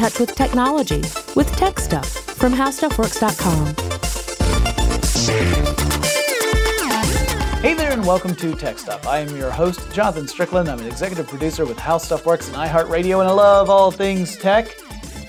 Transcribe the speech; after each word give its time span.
touch 0.00 0.18
with 0.18 0.34
technology 0.34 1.02
with 1.36 1.46
Tech 1.56 1.78
Stuff 1.78 2.08
from 2.08 2.54
HowStuffWorks.com. 2.54 3.66
Hey 7.60 7.74
there, 7.74 7.92
and 7.92 8.06
welcome 8.06 8.34
to 8.36 8.54
Tech 8.54 8.78
Stuff. 8.78 9.06
I 9.06 9.18
am 9.18 9.36
your 9.36 9.50
host, 9.50 9.92
Jonathan 9.92 10.26
Strickland. 10.26 10.70
I'm 10.70 10.78
an 10.78 10.86
executive 10.86 11.28
producer 11.28 11.66
with 11.66 11.78
How 11.78 11.98
Stuff 11.98 12.24
Works 12.24 12.48
and 12.48 12.56
iHeartRadio, 12.56 13.20
and 13.20 13.28
I 13.28 13.32
love 13.32 13.68
all 13.68 13.90
things 13.90 14.38
tech. 14.38 14.74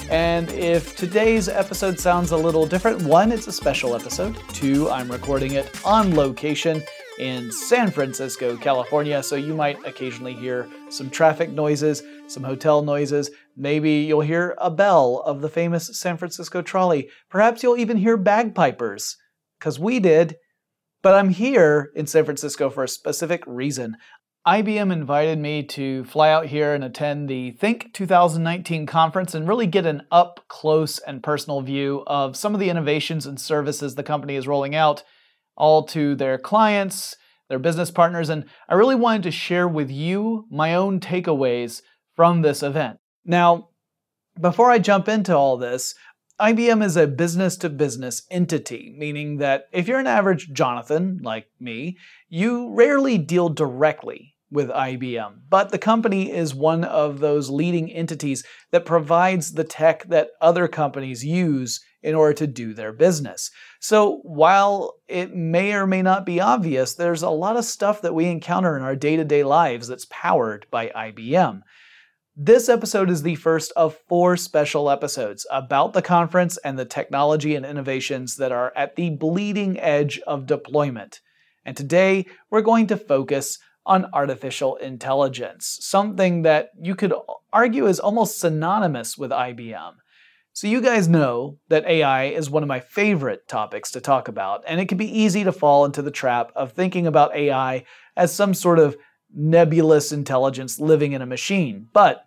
And 0.09 0.49
if 0.51 0.95
today's 0.95 1.49
episode 1.49 1.99
sounds 1.99 2.31
a 2.31 2.37
little 2.37 2.65
different, 2.65 3.01
one, 3.01 3.33
it's 3.33 3.47
a 3.47 3.51
special 3.51 3.93
episode. 3.93 4.37
Two, 4.53 4.89
I'm 4.89 5.11
recording 5.11 5.55
it 5.55 5.69
on 5.85 6.15
location 6.15 6.81
in 7.19 7.51
San 7.51 7.91
Francisco, 7.91 8.55
California, 8.55 9.21
so 9.21 9.35
you 9.35 9.53
might 9.53 9.85
occasionally 9.85 10.33
hear 10.33 10.67
some 10.89 11.09
traffic 11.09 11.49
noises, 11.49 12.03
some 12.27 12.43
hotel 12.43 12.81
noises. 12.81 13.29
Maybe 13.55 13.91
you'll 13.91 14.21
hear 14.21 14.55
a 14.57 14.71
bell 14.71 15.21
of 15.25 15.41
the 15.41 15.49
famous 15.49 15.97
San 15.97 16.17
Francisco 16.17 16.61
trolley. 16.61 17.09
Perhaps 17.29 17.63
you'll 17.63 17.77
even 17.77 17.97
hear 17.97 18.17
bagpipers, 18.17 19.17
because 19.59 19.79
we 19.79 19.99
did. 19.99 20.35
But 21.03 21.15
I'm 21.15 21.29
here 21.29 21.91
in 21.95 22.05
San 22.05 22.25
Francisco 22.25 22.69
for 22.69 22.83
a 22.83 22.87
specific 22.87 23.43
reason. 23.47 23.97
IBM 24.47 24.91
invited 24.91 25.37
me 25.37 25.61
to 25.63 26.03
fly 26.05 26.31
out 26.31 26.47
here 26.47 26.73
and 26.73 26.83
attend 26.83 27.29
the 27.29 27.51
Think 27.51 27.93
2019 27.93 28.87
conference 28.87 29.35
and 29.35 29.47
really 29.47 29.67
get 29.67 29.85
an 29.85 30.03
up 30.11 30.39
close 30.47 30.97
and 30.97 31.21
personal 31.21 31.61
view 31.61 32.03
of 32.07 32.35
some 32.35 32.53
of 32.53 32.59
the 32.59 32.69
innovations 32.69 33.25
and 33.25 33.39
services 33.39 33.93
the 33.93 34.03
company 34.03 34.35
is 34.35 34.47
rolling 34.47 34.73
out, 34.73 35.03
all 35.55 35.83
to 35.83 36.15
their 36.15 36.39
clients, 36.39 37.15
their 37.49 37.59
business 37.59 37.91
partners, 37.91 38.29
and 38.29 38.45
I 38.69 38.75
really 38.75 38.95
wanted 38.95 39.23
to 39.23 39.31
share 39.31 39.67
with 39.67 39.91
you 39.91 40.47
my 40.49 40.73
own 40.73 40.99
takeaways 40.99 41.81
from 42.15 42.41
this 42.41 42.63
event. 42.63 42.97
Now, 43.25 43.69
before 44.39 44.71
I 44.71 44.79
jump 44.79 45.07
into 45.07 45.35
all 45.35 45.57
this, 45.57 45.93
IBM 46.39 46.83
is 46.83 46.97
a 46.97 47.05
business 47.05 47.55
to 47.57 47.69
business 47.69 48.23
entity, 48.31 48.95
meaning 48.97 49.37
that 49.37 49.65
if 49.71 49.87
you're 49.87 49.99
an 49.99 50.07
average 50.07 50.51
Jonathan, 50.53 51.19
like 51.21 51.45
me, 51.59 51.97
you 52.29 52.73
rarely 52.73 53.19
deal 53.19 53.49
directly 53.49 54.33
with 54.49 54.69
IBM. 54.69 55.33
But 55.49 55.69
the 55.69 55.77
company 55.77 56.31
is 56.31 56.55
one 56.55 56.83
of 56.83 57.19
those 57.19 57.49
leading 57.49 57.91
entities 57.91 58.43
that 58.71 58.85
provides 58.85 59.53
the 59.53 59.63
tech 59.63 60.03
that 60.09 60.29
other 60.41 60.67
companies 60.67 61.23
use 61.23 61.79
in 62.03 62.15
order 62.15 62.33
to 62.33 62.47
do 62.47 62.73
their 62.73 62.91
business. 62.91 63.51
So 63.79 64.21
while 64.23 64.95
it 65.07 65.35
may 65.35 65.73
or 65.73 65.85
may 65.85 66.01
not 66.01 66.25
be 66.25 66.41
obvious, 66.41 66.95
there's 66.95 67.21
a 67.21 67.29
lot 67.29 67.55
of 67.55 67.65
stuff 67.65 68.01
that 68.01 68.15
we 68.15 68.25
encounter 68.25 68.75
in 68.75 68.83
our 68.83 68.95
day 68.95 69.15
to 69.15 69.23
day 69.23 69.43
lives 69.43 69.87
that's 69.87 70.07
powered 70.09 70.65
by 70.71 70.87
IBM. 70.89 71.61
This 72.37 72.69
episode 72.69 73.09
is 73.09 73.23
the 73.23 73.35
first 73.35 73.73
of 73.75 73.97
four 74.07 74.37
special 74.37 74.89
episodes 74.89 75.45
about 75.51 75.91
the 75.91 76.01
conference 76.01 76.57
and 76.63 76.79
the 76.79 76.85
technology 76.85 77.55
and 77.55 77.65
innovations 77.65 78.37
that 78.37 78.53
are 78.53 78.71
at 78.73 78.95
the 78.95 79.09
bleeding 79.09 79.77
edge 79.77 80.17
of 80.25 80.45
deployment. 80.45 81.19
And 81.65 81.75
today, 81.75 82.25
we're 82.49 82.61
going 82.61 82.87
to 82.87 82.95
focus 82.95 83.59
on 83.85 84.07
artificial 84.13 84.77
intelligence, 84.77 85.79
something 85.81 86.43
that 86.43 86.69
you 86.81 86.95
could 86.95 87.13
argue 87.51 87.85
is 87.85 87.99
almost 87.99 88.39
synonymous 88.39 89.17
with 89.17 89.31
IBM. 89.31 89.95
So, 90.53 90.67
you 90.67 90.79
guys 90.79 91.09
know 91.09 91.57
that 91.67 91.85
AI 91.85 92.27
is 92.27 92.49
one 92.49 92.63
of 92.63 92.69
my 92.69 92.79
favorite 92.79 93.45
topics 93.49 93.91
to 93.91 93.99
talk 93.99 94.29
about, 94.29 94.63
and 94.65 94.79
it 94.79 94.87
can 94.87 94.97
be 94.97 95.19
easy 95.19 95.43
to 95.43 95.51
fall 95.51 95.83
into 95.83 96.01
the 96.01 96.11
trap 96.11 96.53
of 96.55 96.71
thinking 96.71 97.07
about 97.07 97.35
AI 97.35 97.83
as 98.15 98.33
some 98.33 98.53
sort 98.53 98.79
of 98.79 98.95
nebulous 99.33 100.11
intelligence 100.11 100.79
living 100.79 101.13
in 101.13 101.21
a 101.21 101.25
machine. 101.25 101.87
But 101.93 102.25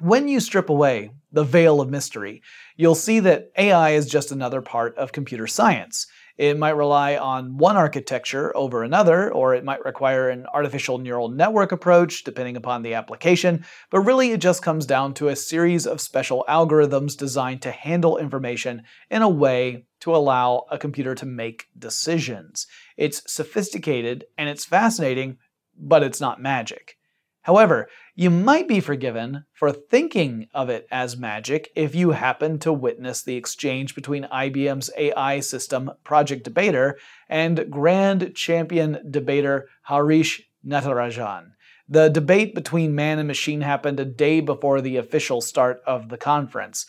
when 0.00 0.28
you 0.28 0.40
strip 0.40 0.70
away 0.70 1.10
the 1.32 1.44
veil 1.44 1.80
of 1.80 1.90
mystery, 1.90 2.42
you'll 2.76 2.94
see 2.94 3.20
that 3.20 3.50
AI 3.58 3.90
is 3.90 4.06
just 4.06 4.32
another 4.32 4.62
part 4.62 4.96
of 4.96 5.12
computer 5.12 5.46
science. 5.46 6.06
It 6.38 6.56
might 6.56 6.76
rely 6.76 7.16
on 7.16 7.58
one 7.58 7.76
architecture 7.76 8.56
over 8.56 8.84
another, 8.84 9.32
or 9.32 9.56
it 9.56 9.64
might 9.64 9.84
require 9.84 10.30
an 10.30 10.46
artificial 10.54 10.98
neural 10.98 11.28
network 11.28 11.72
approach, 11.72 12.22
depending 12.22 12.56
upon 12.56 12.82
the 12.82 12.94
application, 12.94 13.64
but 13.90 14.00
really 14.00 14.30
it 14.30 14.40
just 14.40 14.62
comes 14.62 14.86
down 14.86 15.14
to 15.14 15.28
a 15.28 15.36
series 15.36 15.84
of 15.84 16.00
special 16.00 16.44
algorithms 16.48 17.16
designed 17.16 17.60
to 17.62 17.72
handle 17.72 18.18
information 18.18 18.84
in 19.10 19.22
a 19.22 19.28
way 19.28 19.84
to 19.98 20.14
allow 20.14 20.64
a 20.70 20.78
computer 20.78 21.12
to 21.16 21.26
make 21.26 21.66
decisions. 21.76 22.68
It's 22.96 23.20
sophisticated 23.30 24.24
and 24.38 24.48
it's 24.48 24.64
fascinating, 24.64 25.38
but 25.78 26.02
it's 26.02 26.20
not 26.20 26.40
magic. 26.40 26.96
However, 27.42 27.88
you 28.14 28.28
might 28.30 28.68
be 28.68 28.80
forgiven 28.80 29.44
for 29.52 29.72
thinking 29.72 30.48
of 30.52 30.68
it 30.68 30.86
as 30.90 31.16
magic 31.16 31.70
if 31.74 31.94
you 31.94 32.10
happen 32.10 32.58
to 32.58 32.72
witness 32.72 33.22
the 33.22 33.36
exchange 33.36 33.94
between 33.94 34.24
IBM's 34.24 34.90
AI 34.98 35.40
system, 35.40 35.90
Project 36.04 36.44
Debater, 36.44 36.98
and 37.28 37.70
grand 37.70 38.34
champion 38.34 38.98
debater 39.10 39.68
Harish 39.84 40.42
Natarajan. 40.66 41.52
The 41.88 42.10
debate 42.10 42.54
between 42.54 42.94
man 42.94 43.18
and 43.18 43.26
machine 43.26 43.62
happened 43.62 43.98
a 43.98 44.04
day 44.04 44.40
before 44.40 44.82
the 44.82 44.96
official 44.96 45.40
start 45.40 45.80
of 45.86 46.10
the 46.10 46.18
conference. 46.18 46.84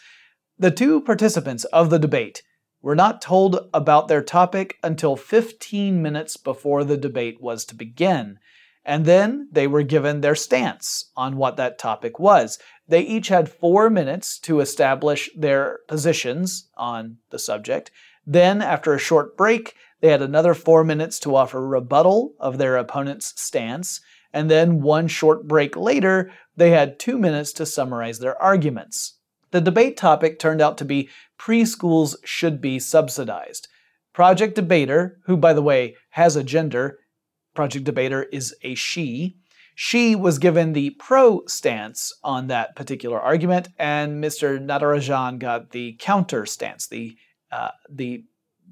The 0.57 0.71
two 0.71 0.99
participants 0.99 1.63
of 1.65 1.89
the 1.89 1.99
debate 1.99 2.43
were 2.81 2.95
not 2.95 3.21
told 3.21 3.69
about 3.73 4.09
their 4.09 4.21
topic 4.21 4.77
until 4.83 5.15
15 5.15 6.01
minutes 6.01 6.35
before 6.35 6.83
the 6.83 6.97
debate 6.97 7.39
was 7.39 7.63
to 7.65 7.75
begin. 7.75 8.39
And 8.89 9.05
then 9.05 9.49
they 9.51 9.67
were 9.67 9.83
given 9.83 10.21
their 10.21 10.33
stance 10.33 11.11
on 11.15 11.37
what 11.37 11.57
that 11.57 11.77
topic 11.77 12.17
was. 12.17 12.57
They 12.87 13.01
each 13.01 13.27
had 13.27 13.47
four 13.47 13.87
minutes 13.87 14.39
to 14.39 14.61
establish 14.61 15.29
their 15.37 15.81
positions 15.87 16.71
on 16.75 17.17
the 17.29 17.37
subject. 17.37 17.91
Then, 18.25 18.63
after 18.63 18.95
a 18.95 18.97
short 18.97 19.37
break, 19.37 19.75
they 20.01 20.09
had 20.09 20.23
another 20.23 20.55
four 20.55 20.83
minutes 20.83 21.19
to 21.19 21.35
offer 21.35 21.63
rebuttal 21.63 22.33
of 22.39 22.57
their 22.57 22.77
opponent's 22.77 23.39
stance. 23.39 24.01
And 24.33 24.49
then, 24.49 24.81
one 24.81 25.07
short 25.07 25.47
break 25.47 25.77
later, 25.77 26.31
they 26.57 26.71
had 26.71 26.97
two 26.97 27.19
minutes 27.19 27.53
to 27.53 27.67
summarize 27.67 28.17
their 28.17 28.41
arguments. 28.41 29.19
The 29.51 29.61
debate 29.61 29.97
topic 29.97 30.39
turned 30.39 30.61
out 30.61 30.79
to 30.79 30.85
be 30.85 31.09
preschools 31.37 32.15
should 32.23 32.59
be 32.59 32.79
subsidized. 32.79 33.67
Project 34.13 34.55
Debater, 34.55 35.19
who, 35.25 35.37
by 35.37 35.53
the 35.53 35.61
way, 35.61 35.95
has 36.09 36.35
a 36.35 36.43
gender, 36.43 36.97
Project 37.59 37.83
Debater 37.83 38.23
is 38.23 38.55
a 38.63 38.73
she. 38.73 39.35
She 39.75 40.15
was 40.15 40.39
given 40.39 40.71
the 40.71 40.91
pro 40.91 41.41
stance 41.45 42.17
on 42.23 42.47
that 42.47 42.73
particular 42.73 43.19
argument, 43.19 43.67
and 43.77 44.23
Mr. 44.23 44.65
Natarajan 44.65 45.39
got 45.39 45.71
the 45.71 45.97
counter 45.99 46.45
stance, 46.45 46.87
the 46.87 47.17
uh, 47.51 47.71
the 47.89 48.23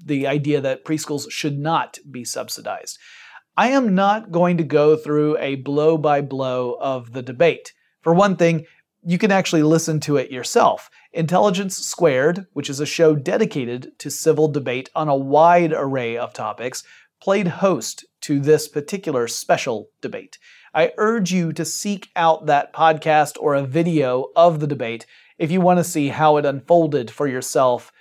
the 0.02 0.26
idea 0.26 0.62
that 0.62 0.86
preschools 0.86 1.30
should 1.30 1.58
not 1.58 1.98
be 2.10 2.24
subsidized. 2.24 2.98
I 3.58 3.68
am 3.68 3.94
not 3.94 4.32
going 4.32 4.56
to 4.56 4.64
go 4.64 4.96
through 4.96 5.36
a 5.36 5.56
blow 5.56 5.98
by 5.98 6.22
blow 6.22 6.78
of 6.80 7.12
the 7.12 7.20
debate. 7.20 7.74
For 8.00 8.14
one 8.14 8.36
thing, 8.36 8.64
you 9.04 9.18
can 9.18 9.30
actually 9.30 9.64
listen 9.64 10.00
to 10.00 10.16
it 10.16 10.30
yourself. 10.30 10.88
Intelligence 11.12 11.76
Squared, 11.76 12.46
which 12.54 12.70
is 12.70 12.80
a 12.80 12.86
show 12.86 13.14
dedicated 13.14 13.98
to 13.98 14.10
civil 14.10 14.48
debate 14.48 14.88
on 14.94 15.08
a 15.08 15.14
wide 15.14 15.74
array 15.74 16.16
of 16.16 16.32
topics, 16.32 16.84
played 17.20 17.48
host 17.48 18.04
to 18.22 18.40
this 18.40 18.68
particular 18.68 19.28
special 19.28 19.90
debate. 20.00 20.38
I 20.74 20.92
urge 20.98 21.32
you 21.32 21.52
to 21.54 21.64
seek 21.64 22.08
out 22.14 22.46
that 22.46 22.72
podcast 22.72 23.36
or 23.40 23.54
a 23.54 23.62
video 23.62 24.28
of 24.36 24.60
the 24.60 24.66
debate 24.66 25.06
if 25.38 25.50
you 25.50 25.60
want 25.60 25.78
to 25.78 25.84
see 25.84 26.08
how 26.08 26.36
it 26.36 26.44
unfolded 26.44 27.10
for 27.10 27.26
yourself 27.26 27.92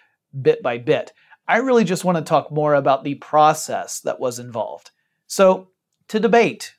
bit 0.41 0.61
by 0.61 0.77
bit. 0.77 1.13
I 1.47 1.57
really 1.57 1.83
just 1.83 2.03
want 2.03 2.17
to 2.17 2.23
talk 2.23 2.51
more 2.51 2.75
about 2.75 3.03
the 3.03 3.15
process 3.15 4.01
that 4.01 4.19
was 4.19 4.39
involved. 4.39 4.91
So, 5.27 5.69
to 6.09 6.19
debate, 6.19 6.75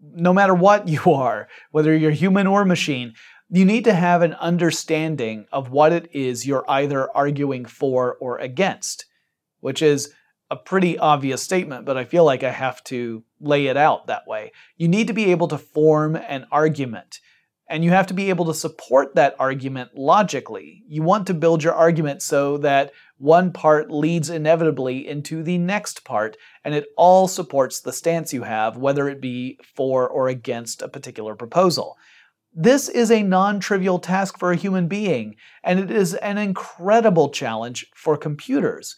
no 0.00 0.32
matter 0.32 0.54
what 0.54 0.88
you 0.88 1.12
are, 1.12 1.48
whether 1.70 1.94
you're 1.94 2.10
human 2.10 2.46
or 2.46 2.64
machine, 2.64 3.14
you 3.50 3.64
need 3.64 3.84
to 3.84 3.94
have 3.94 4.22
an 4.22 4.34
understanding 4.34 5.46
of 5.52 5.70
what 5.70 5.92
it 5.92 6.08
is 6.12 6.46
you're 6.46 6.64
either 6.68 7.14
arguing 7.16 7.64
for 7.64 8.16
or 8.20 8.38
against, 8.38 9.06
which 9.60 9.80
is 9.80 10.12
a 10.50 10.56
pretty 10.56 10.98
obvious 10.98 11.42
statement, 11.42 11.84
but 11.84 11.96
I 11.96 12.04
feel 12.04 12.24
like 12.24 12.42
I 12.42 12.50
have 12.50 12.82
to 12.84 13.22
lay 13.40 13.66
it 13.66 13.76
out 13.76 14.06
that 14.06 14.26
way. 14.26 14.52
You 14.76 14.88
need 14.88 15.06
to 15.08 15.12
be 15.12 15.30
able 15.30 15.48
to 15.48 15.58
form 15.58 16.16
an 16.16 16.46
argument, 16.50 17.20
and 17.68 17.84
you 17.84 17.90
have 17.90 18.06
to 18.06 18.14
be 18.14 18.30
able 18.30 18.46
to 18.46 18.54
support 18.54 19.14
that 19.14 19.36
argument 19.38 19.90
logically. 19.94 20.84
You 20.88 21.02
want 21.02 21.26
to 21.26 21.34
build 21.34 21.62
your 21.62 21.74
argument 21.74 22.22
so 22.22 22.56
that 22.58 22.92
one 23.18 23.52
part 23.52 23.90
leads 23.90 24.30
inevitably 24.30 25.06
into 25.06 25.42
the 25.42 25.58
next 25.58 26.04
part, 26.04 26.36
and 26.64 26.74
it 26.74 26.86
all 26.96 27.28
supports 27.28 27.80
the 27.80 27.92
stance 27.92 28.32
you 28.32 28.44
have, 28.44 28.78
whether 28.78 29.08
it 29.08 29.20
be 29.20 29.58
for 29.74 30.08
or 30.08 30.28
against 30.28 30.80
a 30.80 30.88
particular 30.88 31.34
proposal. 31.34 31.96
This 32.54 32.88
is 32.88 33.10
a 33.10 33.22
non 33.22 33.60
trivial 33.60 33.98
task 33.98 34.38
for 34.38 34.50
a 34.50 34.56
human 34.56 34.88
being, 34.88 35.36
and 35.62 35.78
it 35.78 35.90
is 35.90 36.14
an 36.14 36.38
incredible 36.38 37.28
challenge 37.28 37.86
for 37.94 38.16
computers. 38.16 38.96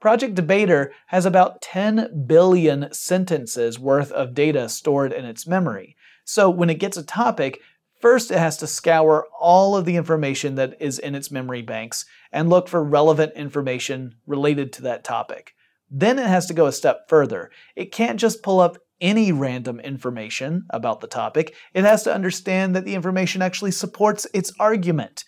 Project 0.00 0.34
Debater 0.34 0.92
has 1.08 1.26
about 1.26 1.60
10 1.60 2.24
billion 2.26 2.92
sentences 2.92 3.78
worth 3.78 4.12
of 4.12 4.34
data 4.34 4.68
stored 4.68 5.12
in 5.12 5.24
its 5.24 5.46
memory. 5.46 5.96
So 6.24 6.48
when 6.48 6.70
it 6.70 6.78
gets 6.78 6.96
a 6.96 7.02
topic, 7.02 7.60
First, 8.00 8.30
it 8.30 8.38
has 8.38 8.56
to 8.58 8.68
scour 8.68 9.26
all 9.40 9.76
of 9.76 9.84
the 9.84 9.96
information 9.96 10.54
that 10.54 10.80
is 10.80 11.00
in 11.00 11.16
its 11.16 11.32
memory 11.32 11.62
banks 11.62 12.04
and 12.30 12.48
look 12.48 12.68
for 12.68 12.82
relevant 12.84 13.32
information 13.34 14.14
related 14.24 14.72
to 14.74 14.82
that 14.82 15.02
topic. 15.02 15.54
Then 15.90 16.18
it 16.18 16.26
has 16.26 16.46
to 16.46 16.54
go 16.54 16.66
a 16.66 16.72
step 16.72 17.08
further. 17.08 17.50
It 17.74 17.90
can't 17.90 18.20
just 18.20 18.42
pull 18.42 18.60
up 18.60 18.78
any 19.00 19.32
random 19.32 19.80
information 19.80 20.66
about 20.70 21.00
the 21.00 21.06
topic, 21.06 21.54
it 21.72 21.84
has 21.84 22.02
to 22.02 22.12
understand 22.12 22.74
that 22.74 22.84
the 22.84 22.96
information 22.96 23.42
actually 23.42 23.70
supports 23.70 24.26
its 24.34 24.52
argument. 24.58 25.24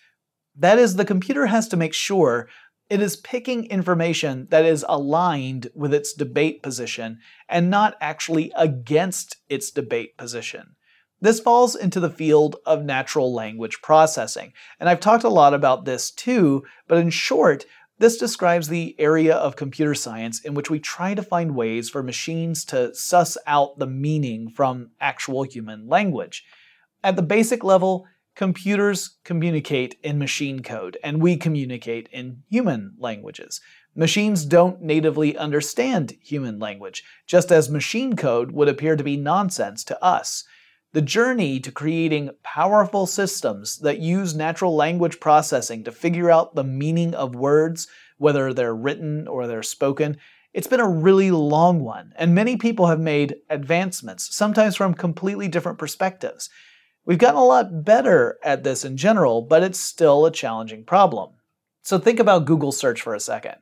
That 0.57 0.79
is, 0.79 0.97
the 0.97 1.05
computer 1.05 1.47
has 1.47 1.69
to 1.69 1.77
make 1.77 1.95
sure 1.95 2.49
it 2.91 3.01
is 3.01 3.17
picking 3.17 3.67
information 3.67 4.49
that 4.51 4.65
is 4.65 4.85
aligned 4.89 5.69
with 5.75 5.95
its 5.95 6.13
debate 6.13 6.61
position 6.63 7.21
and 7.49 7.71
not 7.71 7.97
actually 8.01 8.53
against 8.57 9.37
its 9.49 9.71
debate 9.71 10.19
position. 10.19 10.75
This 11.21 11.39
falls 11.39 11.77
into 11.77 12.01
the 12.01 12.11
field 12.11 12.57
of 12.67 12.83
natural 12.83 13.33
language 13.33 13.81
processing, 13.83 14.53
and 14.81 14.89
I've 14.89 15.01
talked 15.01 15.23
a 15.23 15.29
lot 15.29 15.55
about 15.55 15.85
this 15.85 16.11
too, 16.11 16.65
but 16.89 16.99
in 16.99 17.11
short, 17.11 17.65
this 17.99 18.17
describes 18.17 18.69
the 18.69 18.97
area 18.99 19.37
of 19.37 19.57
computer 19.57 19.95
science 19.95 20.41
in 20.41 20.55
which 20.55 20.71
we 20.71 20.81
try 20.81 21.15
to 21.15 21.23
find 21.23 21.55
ways 21.55 21.91
for 21.91 22.03
machines 22.03 22.65
to 22.67 22.95
suss 22.95 23.37
out 23.47 23.79
the 23.79 23.87
meaning 23.87 24.49
from 24.49 24.91
actual 25.01 25.43
human 25.43 25.87
language. 25.87 26.43
At 27.05 27.17
the 27.17 27.23
basic 27.23 27.63
level, 27.63 28.07
computers 28.41 29.19
communicate 29.23 29.97
in 30.03 30.19
machine 30.19 30.63
code, 30.63 30.97
and 31.05 31.21
we 31.21 31.37
communicate 31.37 32.09
in 32.11 32.43
human 32.49 32.95
languages. 32.97 33.61
Machines 33.95 34.47
don't 34.47 34.81
natively 34.81 35.37
understand 35.37 36.17
human 36.23 36.59
language, 36.59 37.05
just 37.27 37.53
as 37.53 37.69
machine 37.69 38.17
code 38.17 38.51
would 38.53 38.67
appear 38.67 38.97
to 38.97 39.05
be 39.05 39.15
nonsense 39.15 39.85
to 39.85 40.03
us. 40.03 40.45
The 40.95 41.03
journey 41.03 41.61
to 41.61 41.71
creating 41.71 42.31
powerful 42.43 43.05
systems 43.05 43.77
that 43.81 43.99
use 43.99 44.35
natural 44.35 44.75
language 44.75 45.21
processing 45.21 45.85
to 45.85 45.93
figure 45.93 46.31
out 46.31 46.55
the 46.55 46.65
meaning 46.65 47.15
of 47.15 47.35
words, 47.35 47.89
whether 48.17 48.55
they're 48.55 48.75
written 48.75 49.29
or 49.29 49.47
they're 49.47 49.63
spoken, 49.63 50.17
it's 50.55 50.67
been 50.67 50.81
a 50.81 50.89
really 50.89 51.31
long 51.31 51.81
one, 51.81 52.15
and 52.17 52.35
many 52.35 52.57
people 52.57 52.87
have 52.87 53.01
made 53.01 53.37
advancements, 53.51 54.35
sometimes 54.35 54.77
from 54.77 54.95
completely 54.95 55.47
different 55.47 55.79
perspectives. 55.79 56.49
We've 57.11 57.19
gotten 57.19 57.41
a 57.41 57.45
lot 57.45 57.85
better 57.85 58.39
at 58.45 58.63
this 58.63 58.85
in 58.85 58.97
general, 58.97 59.43
but 59.43 59.65
it's 59.65 59.81
still 59.81 60.27
a 60.27 60.31
challenging 60.31 60.85
problem. 60.85 61.31
So 61.83 61.99
think 61.99 62.21
about 62.21 62.45
Google 62.45 62.71
search 62.71 63.03
for 63.03 63.17
a 63.17 63.19
second. 63.19 63.57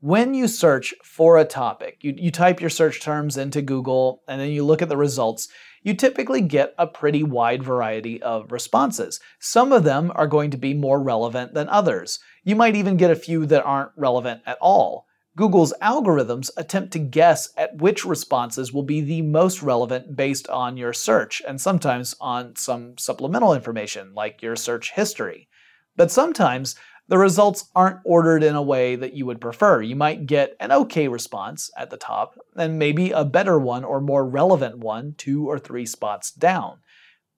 When 0.00 0.34
you 0.34 0.48
search 0.48 0.92
for 1.04 1.38
a 1.38 1.44
topic, 1.44 1.98
you, 2.00 2.12
you 2.18 2.32
type 2.32 2.60
your 2.60 2.70
search 2.70 3.00
terms 3.00 3.36
into 3.36 3.62
Google 3.62 4.24
and 4.26 4.40
then 4.40 4.50
you 4.50 4.64
look 4.64 4.82
at 4.82 4.88
the 4.88 4.96
results, 4.96 5.46
you 5.84 5.94
typically 5.94 6.40
get 6.40 6.74
a 6.76 6.88
pretty 6.88 7.22
wide 7.22 7.62
variety 7.62 8.20
of 8.20 8.50
responses. 8.50 9.20
Some 9.38 9.70
of 9.70 9.84
them 9.84 10.10
are 10.16 10.26
going 10.26 10.50
to 10.50 10.56
be 10.58 10.74
more 10.74 11.00
relevant 11.00 11.54
than 11.54 11.68
others. 11.68 12.18
You 12.42 12.56
might 12.56 12.74
even 12.74 12.96
get 12.96 13.12
a 13.12 13.14
few 13.14 13.46
that 13.46 13.64
aren't 13.64 13.92
relevant 13.96 14.40
at 14.44 14.58
all. 14.60 15.06
Google's 15.38 15.72
algorithms 15.80 16.50
attempt 16.56 16.92
to 16.92 16.98
guess 16.98 17.50
at 17.56 17.76
which 17.76 18.04
responses 18.04 18.72
will 18.72 18.82
be 18.82 19.00
the 19.00 19.22
most 19.22 19.62
relevant 19.62 20.16
based 20.16 20.48
on 20.48 20.76
your 20.76 20.92
search, 20.92 21.40
and 21.46 21.60
sometimes 21.60 22.12
on 22.20 22.56
some 22.56 22.98
supplemental 22.98 23.54
information 23.54 24.12
like 24.14 24.42
your 24.42 24.56
search 24.56 24.90
history. 24.94 25.48
But 25.94 26.10
sometimes 26.10 26.74
the 27.06 27.18
results 27.18 27.70
aren't 27.76 28.00
ordered 28.04 28.42
in 28.42 28.56
a 28.56 28.62
way 28.62 28.96
that 28.96 29.14
you 29.14 29.26
would 29.26 29.40
prefer. 29.40 29.80
You 29.80 29.94
might 29.94 30.26
get 30.26 30.56
an 30.58 30.72
okay 30.72 31.06
response 31.06 31.70
at 31.76 31.90
the 31.90 31.96
top, 31.96 32.36
and 32.56 32.76
maybe 32.76 33.12
a 33.12 33.24
better 33.24 33.60
one 33.60 33.84
or 33.84 34.00
more 34.00 34.28
relevant 34.28 34.78
one 34.78 35.14
two 35.16 35.48
or 35.48 35.60
three 35.60 35.86
spots 35.86 36.32
down. 36.32 36.78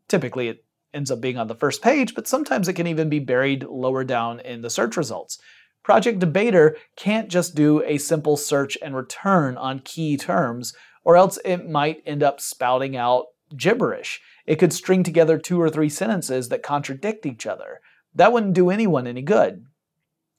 Typically, 0.09 0.49
it 0.49 0.65
ends 0.95 1.11
up 1.11 1.21
being 1.21 1.37
on 1.37 1.49
the 1.49 1.55
first 1.55 1.83
page, 1.83 2.15
but 2.15 2.27
sometimes 2.27 2.67
it 2.67 2.73
can 2.73 2.87
even 2.87 3.11
be 3.11 3.19
buried 3.19 3.63
lower 3.65 4.05
down 4.05 4.41
in 4.41 4.63
the 4.63 4.71
search 4.71 4.97
results. 4.97 5.39
Project 5.83 6.19
Debater 6.19 6.77
can't 6.97 7.29
just 7.29 7.55
do 7.55 7.83
a 7.85 7.99
simple 7.99 8.37
search 8.37 8.77
and 8.83 8.95
return 8.95 9.57
on 9.57 9.81
key 9.81 10.17
terms, 10.17 10.75
or 11.05 11.17
else 11.17 11.39
it 11.45 11.69
might 11.69 12.03
end 12.05 12.23
up 12.23 12.41
spouting 12.41 12.97
out 12.97 13.27
gibberish. 13.57 14.21
It 14.47 14.57
could 14.57 14.73
string 14.73 15.03
together 15.03 15.39
two 15.39 15.61
or 15.61 15.71
three 15.71 15.89
sentences 15.89 16.49
that 16.49 16.63
contradict 16.63 17.27
each 17.27 17.47
other. 17.47 17.81
That 18.15 18.33
wouldn't 18.33 18.55
do 18.55 18.71
anyone 18.71 19.07
any 19.07 19.23
good. 19.23 19.65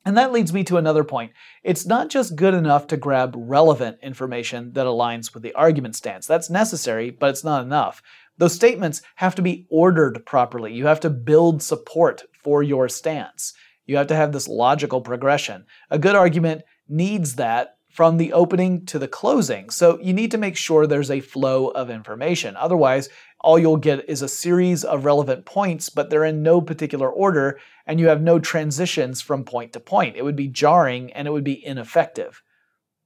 And 0.03 0.17
that 0.17 0.31
leads 0.31 0.51
me 0.51 0.63
to 0.65 0.77
another 0.77 1.03
point. 1.03 1.31
It's 1.63 1.85
not 1.85 2.09
just 2.09 2.35
good 2.35 2.53
enough 2.53 2.87
to 2.87 2.97
grab 2.97 3.35
relevant 3.37 3.99
information 4.01 4.73
that 4.73 4.87
aligns 4.87 5.33
with 5.33 5.43
the 5.43 5.53
argument 5.53 5.95
stance. 5.95 6.25
That's 6.25 6.49
necessary, 6.49 7.11
but 7.11 7.29
it's 7.29 7.43
not 7.43 7.63
enough. 7.63 8.01
Those 8.37 8.55
statements 8.55 9.03
have 9.17 9.35
to 9.35 9.43
be 9.43 9.67
ordered 9.69 10.25
properly. 10.25 10.73
You 10.73 10.87
have 10.87 10.99
to 11.01 11.09
build 11.11 11.61
support 11.61 12.23
for 12.43 12.63
your 12.63 12.89
stance. 12.89 13.53
You 13.85 13.97
have 13.97 14.07
to 14.07 14.15
have 14.15 14.31
this 14.31 14.47
logical 14.47 15.01
progression. 15.01 15.65
A 15.89 15.99
good 15.99 16.15
argument 16.15 16.63
needs 16.87 17.35
that 17.35 17.75
from 17.91 18.17
the 18.17 18.31
opening 18.31 18.85
to 18.85 18.97
the 18.97 19.07
closing. 19.07 19.69
So 19.69 19.99
you 20.01 20.13
need 20.13 20.31
to 20.31 20.37
make 20.37 20.55
sure 20.55 20.87
there's 20.87 21.11
a 21.11 21.19
flow 21.19 21.67
of 21.67 21.89
information. 21.89 22.55
Otherwise, 22.55 23.09
all 23.41 23.59
you'll 23.59 23.77
get 23.77 24.07
is 24.09 24.21
a 24.21 24.29
series 24.29 24.85
of 24.85 25.03
relevant 25.03 25.45
points, 25.45 25.89
but 25.89 26.09
they're 26.09 26.23
in 26.23 26.41
no 26.41 26.61
particular 26.61 27.09
order, 27.09 27.59
and 27.85 27.99
you 27.99 28.07
have 28.07 28.21
no 28.21 28.39
transitions 28.39 29.21
from 29.21 29.43
point 29.43 29.73
to 29.73 29.79
point. 29.79 30.15
It 30.15 30.23
would 30.23 30.37
be 30.37 30.47
jarring 30.47 31.11
and 31.11 31.27
it 31.27 31.31
would 31.31 31.43
be 31.43 31.65
ineffective. 31.65 32.41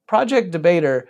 Project 0.08 0.52
Debater 0.52 1.08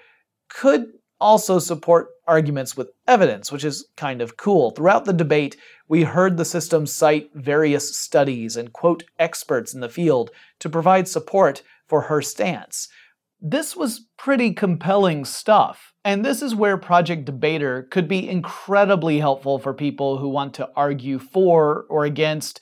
could 0.48 0.86
also 1.20 1.60
support 1.60 2.10
arguments 2.28 2.76
with 2.76 2.92
evidence, 3.08 3.52
which 3.52 3.64
is 3.64 3.88
kind 3.96 4.22
of 4.22 4.38
cool. 4.38 4.72
Throughout 4.72 5.06
the 5.06 5.14
debate, 5.14 5.58
we 5.88 6.04
heard 6.04 6.38
the 6.38 6.46
system 6.46 6.86
cite 6.86 7.30
various 7.34 7.96
studies 7.96 8.58
and 8.58 8.74
quote 8.74 9.04
experts 9.20 9.74
in 9.74 9.80
the 9.80 9.90
field 9.90 10.32
to 10.60 10.70
provide 10.70 11.08
support 11.08 11.62
for 11.88 12.02
her 12.02 12.22
stance. 12.22 12.88
This 13.40 13.76
was 13.76 14.08
pretty 14.18 14.54
compelling 14.54 15.26
stuff. 15.26 15.94
And 16.04 16.24
this 16.24 16.42
is 16.42 16.56
where 16.56 16.78
Project 16.78 17.26
Debater 17.26 17.84
could 17.84 18.08
be 18.08 18.28
incredibly 18.28 19.20
helpful 19.20 19.60
for 19.60 19.74
people 19.74 20.18
who 20.18 20.30
want 20.30 20.54
to 20.56 20.70
argue 20.76 21.20
for 21.20 21.86
or 21.90 22.06
against, 22.06 22.60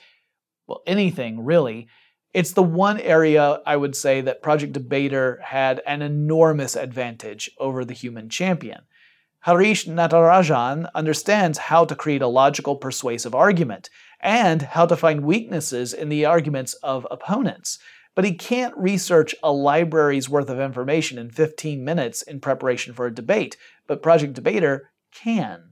well, 0.67 0.81
anything 0.87 1.43
really. 1.43 1.87
It's 2.33 2.53
the 2.53 2.63
one 2.63 2.99
area 2.99 3.61
I 3.65 3.75
would 3.75 3.95
say 3.95 4.21
that 4.21 4.41
Project 4.41 4.73
Debater 4.73 5.39
had 5.43 5.81
an 5.85 6.01
enormous 6.01 6.75
advantage 6.75 7.51
over 7.57 7.85
the 7.85 7.93
human 7.93 8.29
champion. 8.29 8.81
Harish 9.41 9.85
Natarajan 9.85 10.89
understands 10.95 11.57
how 11.57 11.85
to 11.85 11.95
create 11.95 12.21
a 12.21 12.27
logical, 12.27 12.75
persuasive 12.75 13.35
argument 13.35 13.89
and 14.19 14.61
how 14.61 14.85
to 14.85 14.95
find 14.95 15.25
weaknesses 15.25 15.93
in 15.93 16.09
the 16.09 16.25
arguments 16.25 16.73
of 16.75 17.05
opponents 17.11 17.77
but 18.15 18.25
he 18.25 18.33
can't 18.33 18.77
research 18.77 19.33
a 19.41 19.51
library's 19.51 20.29
worth 20.29 20.49
of 20.49 20.59
information 20.59 21.17
in 21.17 21.29
15 21.29 21.83
minutes 21.83 22.21
in 22.21 22.39
preparation 22.39 22.93
for 22.93 23.07
a 23.07 23.13
debate, 23.13 23.57
but 23.87 24.03
Project 24.03 24.33
Debater 24.33 24.91
can. 25.11 25.71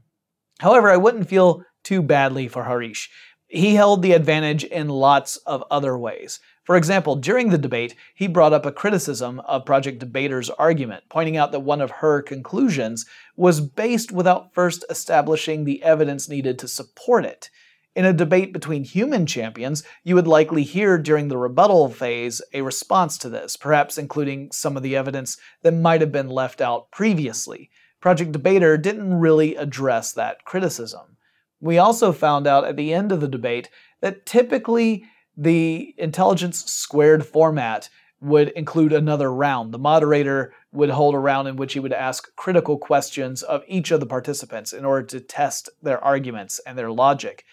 However, 0.59 0.89
I 0.89 0.97
wouldn't 0.97 1.29
feel 1.29 1.63
too 1.83 2.01
badly 2.01 2.47
for 2.47 2.63
Harish. 2.63 3.09
He 3.47 3.75
held 3.75 4.01
the 4.01 4.13
advantage 4.13 4.63
in 4.63 4.89
lots 4.89 5.37
of 5.37 5.63
other 5.69 5.97
ways. 5.97 6.39
For 6.63 6.77
example, 6.77 7.15
during 7.15 7.49
the 7.49 7.57
debate, 7.57 7.95
he 8.13 8.27
brought 8.27 8.53
up 8.53 8.65
a 8.65 8.71
criticism 8.71 9.39
of 9.41 9.65
Project 9.65 9.99
Debater's 9.99 10.49
argument, 10.51 11.03
pointing 11.09 11.35
out 11.35 11.51
that 11.51 11.61
one 11.61 11.81
of 11.81 11.89
her 11.91 12.21
conclusions 12.21 13.05
was 13.35 13.61
based 13.61 14.11
without 14.11 14.53
first 14.53 14.85
establishing 14.89 15.63
the 15.63 15.81
evidence 15.81 16.29
needed 16.29 16.59
to 16.59 16.67
support 16.67 17.25
it. 17.25 17.49
In 17.93 18.05
a 18.05 18.13
debate 18.13 18.53
between 18.53 18.85
human 18.85 19.25
champions, 19.25 19.83
you 20.03 20.15
would 20.15 20.27
likely 20.27 20.63
hear 20.63 20.97
during 20.97 21.27
the 21.27 21.37
rebuttal 21.37 21.89
phase 21.89 22.41
a 22.53 22.61
response 22.61 23.17
to 23.17 23.29
this, 23.29 23.57
perhaps 23.57 23.97
including 23.97 24.51
some 24.51 24.77
of 24.77 24.83
the 24.83 24.95
evidence 24.95 25.37
that 25.63 25.73
might 25.73 25.99
have 25.99 26.11
been 26.11 26.29
left 26.29 26.61
out 26.61 26.89
previously. 26.91 27.69
Project 27.99 28.31
Debater 28.31 28.77
didn't 28.77 29.19
really 29.19 29.55
address 29.55 30.13
that 30.13 30.45
criticism. 30.45 31.17
We 31.59 31.79
also 31.79 32.13
found 32.13 32.47
out 32.47 32.65
at 32.65 32.77
the 32.77 32.93
end 32.93 33.11
of 33.11 33.19
the 33.19 33.27
debate 33.27 33.69
that 33.99 34.25
typically 34.25 35.05
the 35.37 35.93
intelligence 35.97 36.65
squared 36.65 37.25
format 37.25 37.89
would 38.21 38.49
include 38.49 38.93
another 38.93 39.33
round. 39.33 39.73
The 39.73 39.79
moderator 39.79 40.53
would 40.71 40.91
hold 40.91 41.15
a 41.15 41.19
round 41.19 41.47
in 41.47 41.55
which 41.55 41.73
he 41.73 41.79
would 41.79 41.93
ask 41.93 42.33
critical 42.35 42.77
questions 42.77 43.41
of 43.41 43.63
each 43.67 43.91
of 43.91 43.99
the 43.99 44.05
participants 44.05 44.73
in 44.73 44.85
order 44.85 45.05
to 45.07 45.19
test 45.19 45.69
their 45.81 46.01
arguments 46.03 46.59
and 46.65 46.77
their 46.77 46.91
logic. 46.91 47.43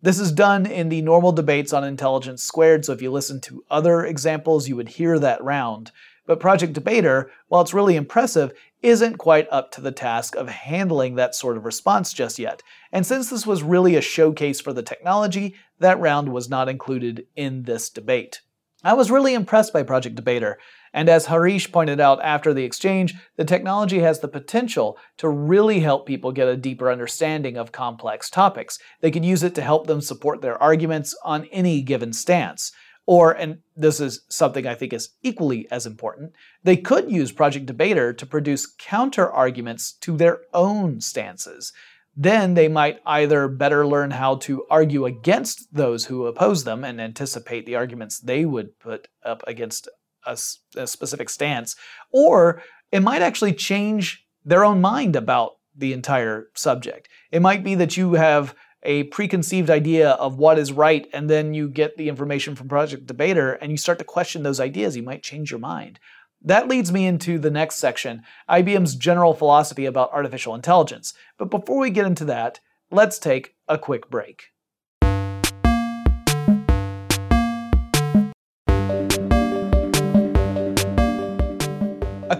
This 0.00 0.18
is 0.18 0.32
done 0.32 0.66
in 0.66 0.88
the 0.88 1.02
normal 1.02 1.32
debates 1.32 1.72
on 1.72 1.84
intelligence 1.84 2.42
squared, 2.42 2.84
so 2.84 2.92
if 2.92 3.02
you 3.02 3.10
listen 3.10 3.40
to 3.42 3.64
other 3.70 4.04
examples, 4.04 4.68
you 4.68 4.76
would 4.76 4.88
hear 4.90 5.18
that 5.18 5.42
round. 5.42 5.90
But 6.26 6.40
Project 6.40 6.72
Debater, 6.72 7.30
while 7.48 7.62
it's 7.62 7.74
really 7.74 7.96
impressive, 7.96 8.52
isn't 8.82 9.16
quite 9.16 9.46
up 9.50 9.70
to 9.72 9.80
the 9.80 9.92
task 9.92 10.34
of 10.34 10.48
handling 10.48 11.14
that 11.14 11.34
sort 11.34 11.56
of 11.56 11.64
response 11.64 12.12
just 12.12 12.38
yet. 12.38 12.62
And 12.90 13.06
since 13.06 13.30
this 13.30 13.46
was 13.46 13.62
really 13.62 13.96
a 13.96 14.00
showcase 14.00 14.60
for 14.60 14.72
the 14.72 14.82
technology, 14.82 15.54
that 15.78 16.00
round 16.00 16.32
was 16.32 16.50
not 16.50 16.68
included 16.68 17.26
in 17.36 17.62
this 17.62 17.88
debate. 17.88 18.40
I 18.84 18.94
was 18.94 19.12
really 19.12 19.34
impressed 19.34 19.72
by 19.72 19.84
Project 19.84 20.16
Debater, 20.16 20.58
and 20.92 21.08
as 21.08 21.26
Harish 21.26 21.70
pointed 21.70 22.00
out 22.00 22.20
after 22.20 22.52
the 22.52 22.64
exchange, 22.64 23.14
the 23.36 23.44
technology 23.44 24.00
has 24.00 24.18
the 24.18 24.28
potential 24.28 24.98
to 25.18 25.28
really 25.28 25.78
help 25.80 26.04
people 26.04 26.32
get 26.32 26.48
a 26.48 26.56
deeper 26.56 26.90
understanding 26.90 27.56
of 27.56 27.70
complex 27.70 28.28
topics. 28.28 28.80
They 29.00 29.12
could 29.12 29.24
use 29.24 29.44
it 29.44 29.54
to 29.54 29.62
help 29.62 29.86
them 29.86 30.00
support 30.00 30.42
their 30.42 30.60
arguments 30.60 31.14
on 31.24 31.46
any 31.52 31.80
given 31.80 32.12
stance. 32.12 32.72
Or, 33.06 33.32
and 33.32 33.58
this 33.76 33.98
is 34.00 34.22
something 34.28 34.66
I 34.66 34.74
think 34.74 34.92
is 34.92 35.10
equally 35.22 35.66
as 35.70 35.86
important, 35.86 36.32
they 36.62 36.76
could 36.76 37.10
use 37.10 37.32
Project 37.32 37.66
Debater 37.66 38.12
to 38.12 38.26
produce 38.26 38.72
counter 38.78 39.28
arguments 39.30 39.92
to 40.02 40.16
their 40.16 40.40
own 40.54 41.00
stances. 41.00 41.72
Then 42.14 42.54
they 42.54 42.68
might 42.68 43.00
either 43.06 43.48
better 43.48 43.86
learn 43.86 44.12
how 44.12 44.36
to 44.36 44.64
argue 44.70 45.06
against 45.06 45.74
those 45.74 46.06
who 46.06 46.26
oppose 46.26 46.64
them 46.64 46.84
and 46.84 47.00
anticipate 47.00 47.64
the 47.66 47.76
arguments 47.76 48.20
they 48.20 48.44
would 48.44 48.78
put 48.78 49.08
up 49.24 49.42
against 49.46 49.88
a, 50.26 50.38
a, 50.76 50.86
specific 50.86 51.30
stance, 51.30 51.74
or 52.12 52.62
it 52.92 53.00
might 53.00 53.22
actually 53.22 53.54
change 53.54 54.24
their 54.44 54.64
own 54.64 54.80
mind 54.80 55.16
about 55.16 55.52
the 55.74 55.92
entire 55.92 56.48
subject. 56.54 57.08
It 57.30 57.42
might 57.42 57.64
be 57.64 57.74
that 57.76 57.96
you 57.96 58.12
have 58.14 58.54
a 58.82 59.04
preconceived 59.04 59.70
idea 59.70 60.10
of 60.10 60.36
what 60.36 60.58
is 60.58 60.72
right, 60.72 61.08
and 61.12 61.30
then 61.30 61.54
you 61.54 61.68
get 61.68 61.96
the 61.96 62.08
information 62.08 62.54
from 62.56 62.68
Project 62.68 63.06
Debater 63.06 63.52
and 63.52 63.70
you 63.70 63.76
start 63.76 63.98
to 63.98 64.04
question 64.04 64.42
those 64.42 64.60
ideas. 64.60 64.96
You 64.96 65.02
might 65.02 65.22
change 65.22 65.50
your 65.50 65.60
mind. 65.60 65.98
That 66.44 66.68
leads 66.68 66.90
me 66.90 67.06
into 67.06 67.38
the 67.38 67.50
next 67.50 67.76
section 67.76 68.22
IBM's 68.48 68.96
general 68.96 69.34
philosophy 69.34 69.86
about 69.86 70.12
artificial 70.12 70.54
intelligence. 70.54 71.14
But 71.38 71.50
before 71.50 71.78
we 71.78 71.90
get 71.90 72.06
into 72.06 72.24
that, 72.26 72.60
let's 72.90 73.18
take 73.18 73.54
a 73.68 73.78
quick 73.78 74.10
break. 74.10 74.51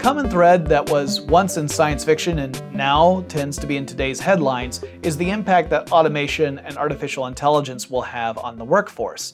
Common 0.02 0.28
thread 0.28 0.66
that 0.66 0.90
was 0.90 1.20
once 1.20 1.56
in 1.56 1.68
science 1.68 2.04
fiction 2.04 2.40
and 2.40 2.60
now 2.74 3.24
tends 3.28 3.56
to 3.56 3.68
be 3.68 3.76
in 3.76 3.86
today's 3.86 4.18
headlines 4.18 4.82
is 5.04 5.16
the 5.16 5.30
impact 5.30 5.70
that 5.70 5.92
automation 5.92 6.58
and 6.58 6.76
artificial 6.76 7.28
intelligence 7.28 7.88
will 7.88 8.02
have 8.02 8.36
on 8.38 8.58
the 8.58 8.64
workforce. 8.64 9.32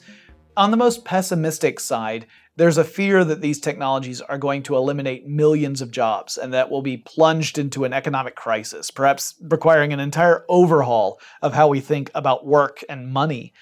On 0.55 0.69
the 0.69 0.77
most 0.77 1.03
pessimistic 1.03 1.79
side, 1.79 2.27
there's 2.55 2.77
a 2.77 2.83
fear 2.83 3.25
that 3.25 3.41
these 3.41 3.59
technologies 3.59 4.21
are 4.21 4.37
going 4.37 4.61
to 4.61 4.75
eliminate 4.75 5.25
millions 5.25 5.81
of 5.81 5.89
jobs 5.89 6.37
and 6.37 6.53
that 6.53 6.69
we'll 6.69 6.83
be 6.83 6.97
plunged 6.97 7.57
into 7.57 7.83
an 7.83 7.91
economic 7.91 8.35
crisis, 8.35 8.91
perhaps 8.91 9.33
requiring 9.41 9.91
an 9.91 9.99
entire 9.99 10.45
overhaul 10.49 11.19
of 11.41 11.55
how 11.55 11.67
we 11.67 11.79
think 11.79 12.11
about 12.13 12.45
work 12.45 12.83
and 12.87 13.11
money. 13.11 13.53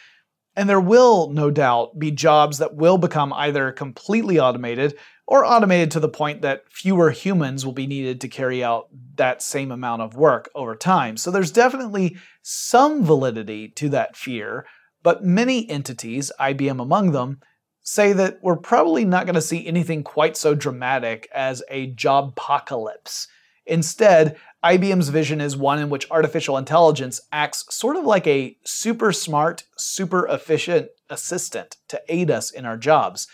And 0.57 0.67
there 0.67 0.81
will, 0.81 1.29
no 1.29 1.51
doubt, 1.51 1.97
be 1.97 2.11
jobs 2.11 2.57
that 2.57 2.75
will 2.75 2.97
become 2.97 3.31
either 3.31 3.71
completely 3.71 4.41
automated 4.41 4.97
or 5.27 5.45
automated 5.45 5.91
to 5.91 5.99
the 5.99 6.09
point 6.09 6.41
that 6.41 6.63
fewer 6.71 7.11
humans 7.11 7.65
will 7.65 7.73
be 7.73 7.85
needed 7.85 8.21
to 8.21 8.29
carry 8.29 8.63
out 8.63 8.87
that 9.15 9.41
same 9.43 9.71
amount 9.71 10.01
of 10.01 10.15
work 10.15 10.49
over 10.55 10.75
time. 10.75 11.17
So 11.17 11.29
there's 11.29 11.51
definitely 11.51 12.15
some 12.41 13.03
validity 13.03 13.67
to 13.69 13.89
that 13.89 14.15
fear, 14.15 14.65
but 15.03 15.25
many 15.25 15.69
entities, 15.69 16.31
IBM 16.39 16.81
among 16.81 17.11
them, 17.11 17.41
say 17.81 18.13
that 18.13 18.39
we're 18.41 18.55
probably 18.55 19.03
not 19.05 19.25
going 19.25 19.35
to 19.35 19.41
see 19.41 19.67
anything 19.67 20.03
quite 20.03 20.37
so 20.37 20.55
dramatic 20.55 21.27
as 21.33 21.61
a 21.69 21.87
job 21.87 22.29
apocalypse. 22.29 23.27
Instead, 23.65 24.37
IBM's 24.63 25.09
vision 25.09 25.41
is 25.41 25.57
one 25.57 25.79
in 25.79 25.89
which 25.89 26.09
artificial 26.09 26.57
intelligence 26.57 27.19
acts 27.33 27.65
sort 27.69 27.97
of 27.97 28.05
like 28.05 28.25
a 28.27 28.57
super 28.65 29.11
smart, 29.11 29.63
super 29.77 30.25
efficient 30.27 30.87
assistant 31.09 31.77
to 31.89 32.01
aid 32.07 32.31
us 32.31 32.49
in 32.49 32.65
our 32.65 32.77
jobs. 32.77 33.27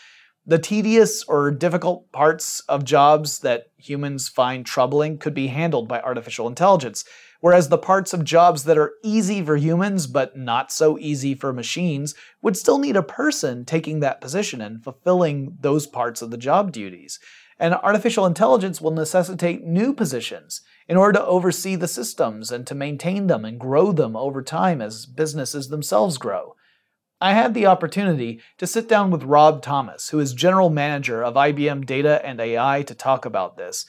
The 0.46 0.60
tedious 0.60 1.24
or 1.24 1.52
difficult 1.52 2.12
parts 2.12 2.60
of 2.68 2.84
jobs 2.84 3.40
that 3.40 3.68
humans 3.78 4.28
find 4.28 4.66
troubling 4.66 5.18
could 5.18 5.34
be 5.34 5.48
handled 5.48 5.88
by 5.88 6.02
artificial 6.02 6.50
intelligence, 6.50 7.06
whereas 7.40 7.70
the 7.70 7.78
parts 7.78 8.14
of 8.14 8.26
jobs 8.26 8.66
that 8.66 8.78
are 8.78 8.92
easy 9.04 9.42
for 9.42 9.56
humans 9.56 10.06
but 10.06 10.36
not 10.36 10.70
so 10.70 10.98
easy 11.00 11.34
for 11.34 11.54
machines 11.54 12.14
would 12.42 12.58
still 12.58 12.78
need 12.78 12.98
a 12.98 13.04
person 13.04 13.64
taking 13.64 14.02
that 14.02 14.20
position 14.20 14.60
and 14.60 14.84
fulfilling 14.84 15.58
those 15.62 15.88
parts 15.88 16.22
of 16.22 16.30
the 16.30 16.38
job 16.38 16.74
duties. 16.74 17.20
And 17.58 17.76
artificial 17.76 18.26
intelligence 18.26 18.82
will 18.82 18.92
necessitate 18.92 19.64
new 19.64 19.94
positions 19.94 20.60
in 20.90 20.98
order 20.98 21.20
to 21.20 21.26
oversee 21.26 21.76
the 21.76 21.88
systems 21.88 22.52
and 22.52 22.68
to 22.68 22.76
maintain 22.76 23.28
them 23.28 23.46
and 23.46 23.58
grow 23.58 23.94
them 23.94 24.18
over 24.18 24.42
time 24.42 24.82
as 24.82 25.06
businesses 25.06 25.70
themselves 25.70 26.18
grow. 26.18 26.56
I 27.24 27.32
had 27.32 27.54
the 27.54 27.68
opportunity 27.68 28.42
to 28.58 28.68
sit 28.68 28.90
down 28.90 29.10
with 29.10 29.24
Rob 29.24 29.62
Thomas, 29.62 30.10
who 30.10 30.20
is 30.20 30.34
general 30.34 30.70
manager 30.70 31.24
of 31.24 31.36
IBM 31.36 31.86
Data 31.86 32.20
and 32.22 32.38
AI, 32.38 32.82
to 32.82 32.94
talk 32.94 33.24
about 33.24 33.56
this. 33.56 33.86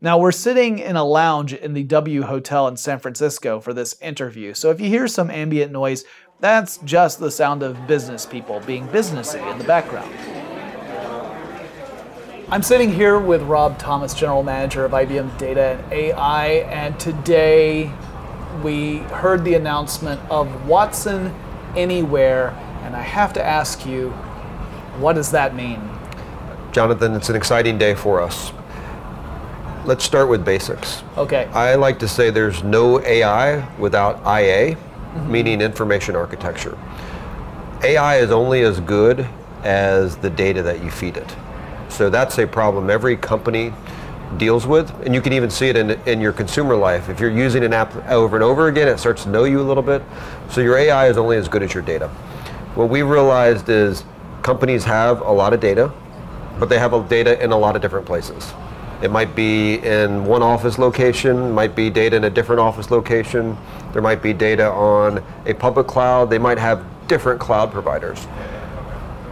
Now, 0.00 0.16
we're 0.16 0.32
sitting 0.32 0.78
in 0.78 0.96
a 0.96 1.04
lounge 1.04 1.52
in 1.52 1.74
the 1.74 1.82
W 1.82 2.22
Hotel 2.22 2.66
in 2.66 2.78
San 2.78 2.98
Francisco 2.98 3.60
for 3.60 3.74
this 3.74 4.00
interview, 4.00 4.54
so 4.54 4.70
if 4.70 4.80
you 4.80 4.88
hear 4.88 5.06
some 5.06 5.30
ambient 5.30 5.70
noise, 5.70 6.04
that's 6.40 6.78
just 6.78 7.20
the 7.20 7.30
sound 7.30 7.62
of 7.62 7.86
business 7.86 8.24
people 8.24 8.60
being 8.60 8.88
businessy 8.88 9.52
in 9.52 9.58
the 9.58 9.64
background. 9.64 10.10
I'm 12.48 12.62
sitting 12.62 12.90
here 12.90 13.18
with 13.18 13.42
Rob 13.42 13.78
Thomas, 13.78 14.14
General 14.14 14.42
Manager 14.42 14.86
of 14.86 14.92
IBM 14.92 15.36
Data 15.36 15.78
and 15.78 15.92
AI, 15.92 16.46
and 16.70 16.98
today 16.98 17.92
we 18.62 19.00
heard 19.10 19.44
the 19.44 19.56
announcement 19.56 20.22
of 20.30 20.66
Watson 20.66 21.34
Anywhere, 21.76 22.56
and 22.88 22.96
I 22.96 23.02
have 23.02 23.34
to 23.34 23.44
ask 23.44 23.84
you, 23.84 24.08
what 24.98 25.12
does 25.12 25.30
that 25.32 25.54
mean? 25.54 25.78
Jonathan, 26.72 27.14
it's 27.14 27.28
an 27.28 27.36
exciting 27.36 27.76
day 27.76 27.94
for 27.94 28.22
us 28.22 28.50
let's 29.88 30.04
start 30.04 30.28
with 30.28 30.44
basics. 30.44 31.02
Okay. 31.16 31.46
I 31.46 31.74
like 31.76 31.98
to 32.00 32.08
say 32.08 32.28
there's 32.28 32.62
no 32.62 33.00
AI 33.00 33.66
without 33.78 34.18
IA, 34.18 34.76
mm-hmm. 34.76 35.32
meaning 35.32 35.62
information 35.62 36.14
architecture. 36.14 36.76
AI 37.82 38.18
is 38.18 38.30
only 38.30 38.60
as 38.60 38.80
good 38.80 39.26
as 39.62 40.18
the 40.18 40.28
data 40.28 40.62
that 40.62 40.84
you 40.84 40.90
feed 40.90 41.16
it. 41.16 41.34
So 41.88 42.10
that's 42.10 42.38
a 42.38 42.46
problem 42.46 42.90
every 42.90 43.16
company 43.16 43.72
deals 44.36 44.66
with, 44.66 44.90
and 45.06 45.14
you 45.14 45.22
can 45.22 45.32
even 45.32 45.48
see 45.48 45.68
it 45.68 45.76
in, 45.76 45.92
in 46.06 46.20
your 46.20 46.34
consumer 46.34 46.76
life. 46.76 47.08
If 47.08 47.18
you're 47.18 47.30
using 47.30 47.64
an 47.64 47.72
app 47.72 47.96
over 48.08 48.36
and 48.36 48.44
over 48.44 48.68
again, 48.68 48.88
it 48.88 48.98
starts 48.98 49.22
to 49.22 49.30
know 49.30 49.44
you 49.44 49.58
a 49.58 49.64
little 49.64 49.82
bit. 49.82 50.02
So 50.50 50.60
your 50.60 50.76
AI 50.76 51.08
is 51.08 51.16
only 51.16 51.38
as 51.38 51.48
good 51.48 51.62
as 51.62 51.72
your 51.72 51.82
data. 51.82 52.10
What 52.74 52.88
we 52.88 53.02
realized 53.02 53.68
is 53.68 54.04
companies 54.42 54.84
have 54.84 55.20
a 55.20 55.30
lot 55.30 55.52
of 55.52 55.60
data, 55.60 55.92
but 56.58 56.68
they 56.68 56.78
have 56.78 57.08
data 57.08 57.42
in 57.42 57.52
a 57.52 57.56
lot 57.58 57.76
of 57.76 57.82
different 57.82 58.06
places. 58.06 58.52
It 59.00 59.10
might 59.12 59.36
be 59.36 59.74
in 59.76 60.24
one 60.24 60.42
office 60.42 60.76
location, 60.76 61.52
might 61.52 61.76
be 61.76 61.88
data 61.88 62.16
in 62.16 62.24
a 62.24 62.30
different 62.30 62.60
office 62.60 62.90
location. 62.90 63.56
There 63.92 64.02
might 64.02 64.22
be 64.22 64.32
data 64.32 64.70
on 64.70 65.22
a 65.46 65.54
public 65.54 65.86
cloud. 65.86 66.30
They 66.30 66.38
might 66.38 66.58
have 66.58 66.84
different 67.06 67.40
cloud 67.40 67.70
providers. 67.70 68.26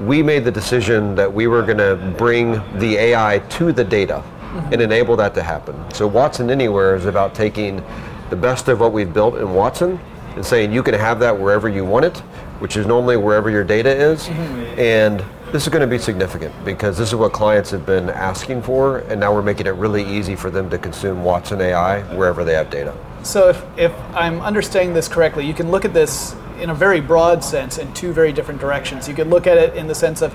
We 0.00 0.23
made 0.23 0.45
the 0.45 0.52
decision 0.52 1.14
that 1.16 1.33
we 1.33 1.47
were 1.47 1.62
going 1.62 1.78
to 1.78 1.97
bring 2.16 2.52
the 2.78 2.97
AI 2.97 3.40
to 3.50 3.73
the 3.73 3.83
data 3.83 4.23
mm-hmm. 4.23 4.73
and 4.73 4.83
enable 4.83 5.16
that 5.16 5.35
to 5.35 5.43
happen. 5.43 5.75
So 5.93 6.07
Watson 6.07 6.50
Anywhere 6.50 6.95
is 6.95 7.07
about 7.07 7.35
taking 7.35 7.83
the 8.31 8.37
best 8.37 8.69
of 8.69 8.78
what 8.81 8.93
we've 8.93 9.12
built 9.12 9.37
in 9.37 9.52
Watson 9.52 9.99
and 10.37 10.45
saying 10.45 10.73
you 10.73 10.83
can 10.83 10.95
have 10.95 11.19
that 11.21 11.37
wherever 11.37 11.69
you 11.69 11.85
want 11.85 12.05
it, 12.05 12.23
which 12.58 12.76
is 12.76 12.86
normally 12.86 13.16
wherever 13.16 13.50
your 13.50 13.64
data 13.64 13.90
is, 13.90 14.25
mm-hmm. 14.25 14.78
and 14.78 15.25
this 15.52 15.62
is 15.62 15.68
going 15.68 15.80
to 15.80 15.86
be 15.86 15.98
significant 15.98 16.52
because 16.64 16.98
this 16.98 17.08
is 17.08 17.14
what 17.14 17.32
clients 17.32 17.70
have 17.70 17.86
been 17.86 18.10
asking 18.10 18.62
for, 18.62 18.98
and 18.98 19.20
now 19.20 19.32
we're 19.32 19.42
making 19.42 19.66
it 19.66 19.75
really 19.75 20.04
easy 20.04 20.34
for 20.36 20.50
them 20.50 20.68
to 20.70 20.78
consume 20.78 21.22
Watson 21.22 21.60
AI 21.60 22.02
wherever 22.14 22.44
they 22.44 22.54
have 22.54 22.70
data. 22.70 22.94
So, 23.22 23.48
if, 23.48 23.64
if 23.78 23.92
I'm 24.14 24.40
understanding 24.40 24.94
this 24.94 25.08
correctly, 25.08 25.46
you 25.46 25.54
can 25.54 25.70
look 25.70 25.84
at 25.84 25.94
this 25.94 26.36
in 26.60 26.70
a 26.70 26.75
very 26.75 27.00
broad 27.00 27.44
sense 27.44 27.78
in 27.78 27.92
two 27.92 28.12
very 28.12 28.32
different 28.32 28.60
directions. 28.60 29.08
You 29.08 29.14
can 29.14 29.30
look 29.30 29.46
at 29.46 29.58
it 29.58 29.75
in 29.76 29.86
the 29.86 29.94
sense 29.94 30.22
of 30.22 30.34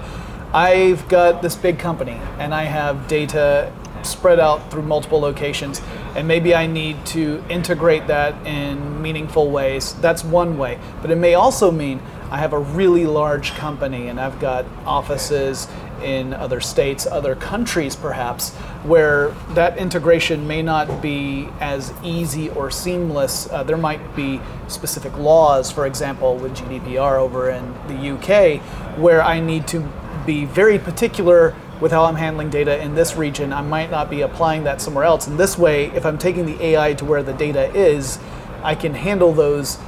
I've 0.54 1.08
got 1.08 1.42
this 1.42 1.56
big 1.56 1.80
company 1.80 2.20
and 2.38 2.54
I 2.54 2.64
have 2.64 3.08
data 3.08 3.72
spread 4.04 4.40
out 4.40 4.70
through 4.72 4.84
multiple 4.84 5.20
locations, 5.20 5.82
and 6.16 6.28
maybe 6.28 6.54
I 6.54 6.68
need 6.68 7.06
to 7.08 7.44
integrate 7.50 8.08
that 8.08 8.46
in 8.46 9.02
meaningful 9.02 9.50
ways. 9.50 9.94
That's 9.96 10.24
one 10.24 10.58
way. 10.58 10.80
But 11.02 11.12
it 11.12 11.18
may 11.18 11.36
also 11.36 11.72
mean 11.72 12.02
I 12.30 12.38
have 12.38 12.54
a 12.54 12.60
really 12.60 13.06
large 13.06 13.52
company 13.52 14.08
and 14.08 14.20
I've 14.20 14.40
got 14.40 14.66
offices 14.86 15.68
in 16.02 16.34
other 16.34 16.60
states, 16.60 17.06
other 17.06 17.36
countries 17.36 17.96
perhaps, 17.96 18.50
where 18.84 19.30
that 19.54 19.78
integration 19.78 20.48
may 20.48 20.62
not 20.62 21.02
be 21.02 21.48
as 21.60 21.94
easy 22.04 22.50
or 22.50 22.72
seamless. 22.72 23.50
Uh, 23.52 23.64
there 23.64 23.78
might 23.78 24.16
be 24.16 24.42
specific 24.68 25.16
laws, 25.18 25.72
for 25.72 25.86
example, 25.86 26.38
with 26.38 26.56
GDPR 26.56 27.18
over 27.18 27.50
in 27.50 27.74
the 27.88 28.16
UK, 28.16 28.62
where 28.98 29.22
I 29.22 29.40
need 29.40 29.68
to 29.68 29.88
be 30.26 30.46
very 30.46 30.80
particular 30.80 31.56
with 31.82 31.92
how 31.92 32.06
I'm 32.06 32.16
handling 32.16 32.50
data 32.50 32.82
in 32.82 32.96
this 32.96 33.16
region. 33.18 33.52
I 33.52 33.62
might 33.62 33.90
not 33.92 34.10
be 34.10 34.22
applying 34.22 34.64
that 34.66 34.80
somewhere 34.80 35.04
else. 35.04 35.28
And 35.28 35.38
this 35.40 35.58
way, 35.58 35.88
if 35.88 36.06
I'm 36.06 36.18
taking 36.18 36.46
the 36.46 36.64
AI 36.64 36.94
to 36.94 37.04
where 37.06 37.24
the 37.24 37.34
data 37.34 37.74
is, 37.76 38.20
I 38.64 38.76
can 38.76 38.94
handle 38.94 39.34
those 39.34 39.80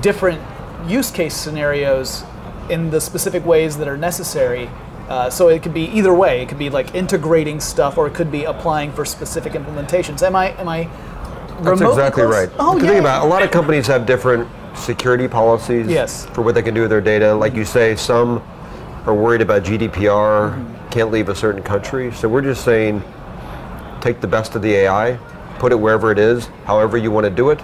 different 0.00 0.42
use 0.88 1.10
case 1.10 1.34
scenarios 1.34 2.24
in 2.68 2.90
the 2.90 3.00
specific 3.00 3.46
ways 3.46 3.78
that 3.78 3.88
are 3.88 3.96
necessary 3.96 4.68
Uh, 5.08 5.30
so 5.30 5.46
it 5.46 5.62
could 5.62 5.72
be 5.72 5.84
either 5.96 6.12
way. 6.12 6.42
It 6.42 6.48
could 6.48 6.58
be 6.58 6.68
like 6.68 6.92
integrating 6.96 7.60
stuff, 7.60 7.96
or 7.96 8.08
it 8.08 8.14
could 8.14 8.32
be 8.32 8.42
applying 8.42 8.90
for 8.90 9.04
specific 9.04 9.52
implementations. 9.52 10.20
Am 10.20 10.34
I? 10.34 10.46
Am 10.58 10.68
I? 10.68 10.88
That's 11.62 11.80
exactly 11.80 12.24
close? 12.24 12.34
right. 12.34 12.50
Oh 12.58 12.74
yeah. 12.76 12.88
think 12.88 13.00
about 13.00 13.22
it, 13.22 13.26
a 13.26 13.28
lot 13.30 13.44
of 13.44 13.52
companies 13.52 13.86
have 13.86 14.04
different 14.04 14.48
security 14.74 15.28
policies 15.28 15.86
Yes. 15.86 16.26
for 16.34 16.42
what 16.42 16.56
they 16.56 16.62
can 16.62 16.74
do 16.74 16.80
with 16.80 16.90
their 16.90 17.00
data. 17.00 17.32
Like 17.32 17.54
you 17.54 17.64
say, 17.64 17.94
some 17.94 18.42
are 19.06 19.14
worried 19.14 19.42
about 19.42 19.62
GDPR, 19.62 20.50
Mm-hmm. 20.50 20.75
Can't 20.96 21.10
leave 21.10 21.28
a 21.28 21.34
certain 21.34 21.62
country. 21.62 22.10
So 22.12 22.26
we're 22.26 22.40
just 22.40 22.64
saying, 22.64 23.02
take 24.00 24.22
the 24.22 24.26
best 24.26 24.54
of 24.54 24.62
the 24.62 24.72
AI, 24.72 25.18
put 25.58 25.70
it 25.70 25.74
wherever 25.74 26.10
it 26.10 26.18
is, 26.18 26.46
however 26.64 26.96
you 26.96 27.10
want 27.10 27.24
to 27.24 27.30
do 27.30 27.50
it, 27.50 27.60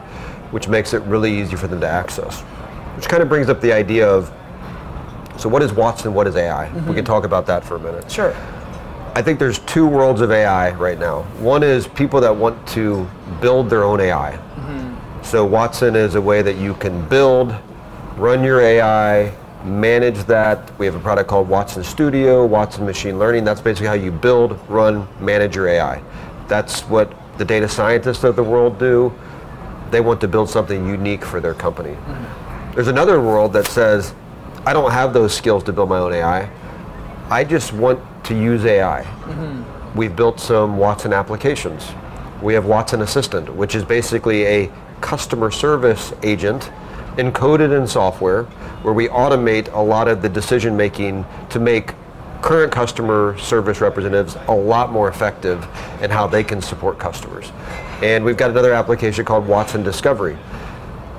which 0.52 0.68
makes 0.68 0.92
it 0.92 1.00
really 1.04 1.40
easy 1.40 1.56
for 1.56 1.66
them 1.66 1.80
to 1.80 1.88
access. 1.88 2.42
Which 2.94 3.08
kind 3.08 3.22
of 3.22 3.30
brings 3.30 3.48
up 3.48 3.62
the 3.62 3.72
idea 3.72 4.06
of, 4.06 4.30
so 5.38 5.48
what 5.48 5.62
is 5.62 5.72
Watson, 5.72 6.12
what 6.12 6.26
is 6.26 6.36
AI? 6.36 6.66
Mm-hmm. 6.66 6.86
We 6.90 6.94
can 6.94 7.06
talk 7.06 7.24
about 7.24 7.46
that 7.46 7.64
for 7.64 7.76
a 7.76 7.78
minute. 7.80 8.12
Sure. 8.12 8.34
I 9.14 9.22
think 9.22 9.38
there's 9.38 9.60
two 9.60 9.86
worlds 9.86 10.20
of 10.20 10.30
AI 10.30 10.72
right 10.72 10.98
now. 10.98 11.22
One 11.40 11.62
is 11.62 11.88
people 11.88 12.20
that 12.20 12.36
want 12.36 12.68
to 12.68 13.08
build 13.40 13.70
their 13.70 13.82
own 13.82 13.98
AI. 14.00 14.38
So 15.22 15.46
Watson 15.46 15.96
is 15.96 16.16
a 16.16 16.20
way 16.20 16.42
that 16.42 16.56
you 16.56 16.74
can 16.74 17.08
build, 17.08 17.54
run 18.16 18.44
your 18.44 18.60
AI, 18.60 19.32
manage 19.64 20.25
that. 20.25 20.76
We 20.78 20.87
have 20.87 20.95
a 20.95 21.00
product 21.00 21.28
called 21.28 21.49
Watson 21.49 21.85
Studio, 21.85 22.45
Watson 22.45 22.85
Machine 22.85 23.19
Learning. 23.19 23.45
That's 23.45 23.61
basically 23.61 23.88
how 23.88 23.95
you 23.95 24.11
build, 24.11 24.59
run, 24.69 25.07
manage 25.21 25.57
your 25.57 25.69
AI. 25.69 26.02
That's 26.49 26.83
what 26.83 27.12
the 27.38 27.45
data 27.45 27.69
scientists 27.69 28.25
of 28.25 28.37
the 28.37 28.42
world 28.42 28.78
do. 28.78 29.12
They 29.90 30.00
want 30.00 30.21
to 30.23 30.28
build 30.28 30.49
something 30.49 30.87
unique 30.87 31.25
for 31.25 31.40
their 31.40 31.54
company. 31.54 31.97
There's 32.75 32.88
another 32.88 33.21
world 33.21 33.52
that 33.52 33.66
says, 33.66 34.14
I 34.64 34.73
don't 34.73 34.90
have 34.90 35.12
those 35.12 35.35
skills 35.35 35.64
to 35.64 35.73
build 35.73 35.88
my 35.88 35.99
own 35.99 36.12
AI. 36.12 36.50
I 37.28 37.45
just 37.45 37.73
want 37.73 38.00
to 38.25 38.35
use 38.35 38.64
AI. 38.64 39.02
Mm-hmm. 39.02 39.99
We've 39.99 40.14
built 40.14 40.40
some 40.40 40.78
Watson 40.78 41.12
applications. 41.12 41.87
We 42.40 42.54
have 42.54 42.64
Watson 42.64 43.02
Assistant, 43.02 43.54
which 43.54 43.75
is 43.75 43.85
basically 43.85 44.45
a 44.45 44.73
customer 45.00 45.50
service 45.50 46.12
agent 46.23 46.71
encoded 47.16 47.76
in 47.76 47.87
software 47.87 48.45
where 48.83 48.95
we 48.95 49.09
automate 49.09 49.73
a 49.73 49.81
lot 49.81 50.09
of 50.09 50.23
the 50.23 50.28
decision 50.28 50.76
making 50.76 51.25
to 51.50 51.59
make 51.59 51.95
current 52.40 52.73
customer 52.73 53.38
service 53.38 53.81
representatives 53.81 54.37
a 54.49 54.54
lot 54.54 54.90
more 54.90 55.09
effective 55.09 55.66
in 56.02 56.11
how 56.11 56.26
they 56.26 56.42
can 56.42 56.61
support 56.61 56.99
customers. 56.99 57.52
And 58.02 58.25
we've 58.25 58.37
got 58.37 58.50
another 58.50 58.73
application 58.73 59.25
called 59.25 59.47
Watson 59.47 59.83
Discovery 59.83 60.37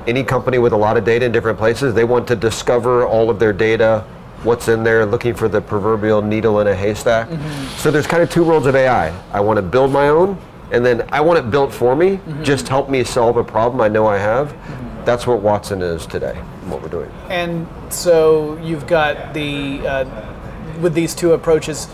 any 0.08 0.24
company 0.24 0.58
with 0.58 0.74
a 0.74 0.78
lot 0.78 0.98
of 0.98 1.04
data 1.04 1.26
in 1.26 1.32
different 1.32 1.58
places, 1.58 1.94
they 1.94 2.04
want 2.04 2.28
to 2.28 2.36
discover 2.36 3.06
all 3.06 3.30
of 3.30 3.40
their 3.40 3.54
data, 3.54 4.06
what's 4.44 4.68
in 4.68 4.84
there, 4.84 5.06
looking 5.06 5.34
for 5.34 5.48
the 5.48 5.62
proverbial 5.62 6.22
needle 6.22 6.60
in 6.60 6.68
a 6.68 6.76
haystack. 6.76 7.30
Mm-hmm. 7.30 7.78
So 7.78 7.92
there's 7.92 8.08
kind 8.08 8.22
of 8.22 8.30
two 8.30 8.44
worlds 8.44 8.66
of 8.66 8.76
AI. 8.76 9.10
I 9.32 9.40
want 9.40 9.58
to 9.58 9.62
build 9.62 9.92
my 9.92 10.10
own, 10.10 10.38
and 10.72 10.86
then 10.86 11.08
I 11.12 11.22
want 11.22 11.40
it 11.40 11.50
built 11.50 11.74
for 11.74 11.96
me, 11.96 12.18
mm-hmm. 12.18 12.44
just 12.44 12.68
help 12.68 12.90
me 12.90 13.04
solve 13.04 13.38
a 13.38 13.44
problem 13.44 13.82
I 13.82 13.88
know 13.88 14.08
I 14.08 14.18
have. 14.18 14.54
That's 15.06 15.28
what 15.28 15.42
Watson 15.42 15.82
is 15.82 16.06
today, 16.06 16.36
what 16.66 16.82
we're 16.82 16.90
doing. 16.90 17.12
And 17.30 17.68
so 17.90 18.58
you've 18.60 18.88
got 18.88 19.34
the 19.34 19.86
uh, 19.86 20.34
with 20.82 20.94
these 20.94 21.14
two 21.14 21.34
approaches. 21.34 21.88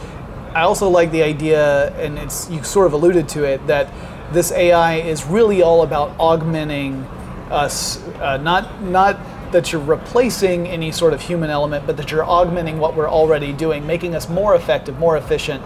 I 0.53 0.61
also 0.61 0.89
like 0.89 1.11
the 1.11 1.23
idea, 1.23 1.93
and 1.97 2.17
it's 2.19 2.49
you 2.49 2.63
sort 2.63 2.87
of 2.87 2.93
alluded 2.93 3.27
to 3.29 3.43
it 3.43 3.65
that 3.67 3.91
this 4.31 4.51
AI 4.51 4.95
is 4.95 5.25
really 5.25 5.61
all 5.61 5.81
about 5.81 6.15
augmenting 6.19 7.03
us, 7.49 8.03
uh, 8.19 8.37
not 8.37 8.81
not 8.83 9.19
that 9.51 9.71
you're 9.71 9.81
replacing 9.81 10.67
any 10.67 10.91
sort 10.91 11.13
of 11.13 11.21
human 11.21 11.49
element, 11.49 11.87
but 11.87 11.97
that 11.97 12.11
you're 12.11 12.23
augmenting 12.23 12.77
what 12.77 12.95
we're 12.95 13.09
already 13.09 13.51
doing, 13.51 13.85
making 13.87 14.15
us 14.15 14.29
more 14.29 14.53
effective, 14.53 14.99
more 14.99 15.17
efficient, 15.17 15.63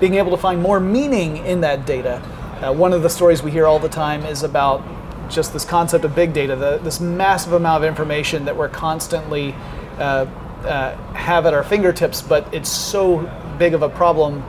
being 0.00 0.14
able 0.14 0.30
to 0.30 0.38
find 0.38 0.62
more 0.62 0.80
meaning 0.80 1.36
in 1.38 1.60
that 1.60 1.84
data. 1.84 2.22
Uh, 2.62 2.72
one 2.72 2.94
of 2.94 3.02
the 3.02 3.10
stories 3.10 3.42
we 3.42 3.50
hear 3.50 3.66
all 3.66 3.78
the 3.78 3.88
time 3.88 4.24
is 4.24 4.42
about 4.42 4.82
just 5.28 5.52
this 5.52 5.64
concept 5.64 6.04
of 6.04 6.14
big 6.14 6.32
data, 6.32 6.56
the, 6.56 6.78
this 6.78 7.00
massive 7.00 7.52
amount 7.52 7.84
of 7.84 7.88
information 7.88 8.44
that 8.44 8.56
we're 8.56 8.68
constantly 8.68 9.54
uh, 9.98 10.26
uh, 10.64 10.96
have 11.12 11.46
at 11.46 11.54
our 11.54 11.62
fingertips, 11.62 12.22
but 12.22 12.52
it's 12.52 12.70
so 12.70 13.30
big 13.58 13.74
of 13.74 13.82
a 13.82 13.88
problem 13.88 14.42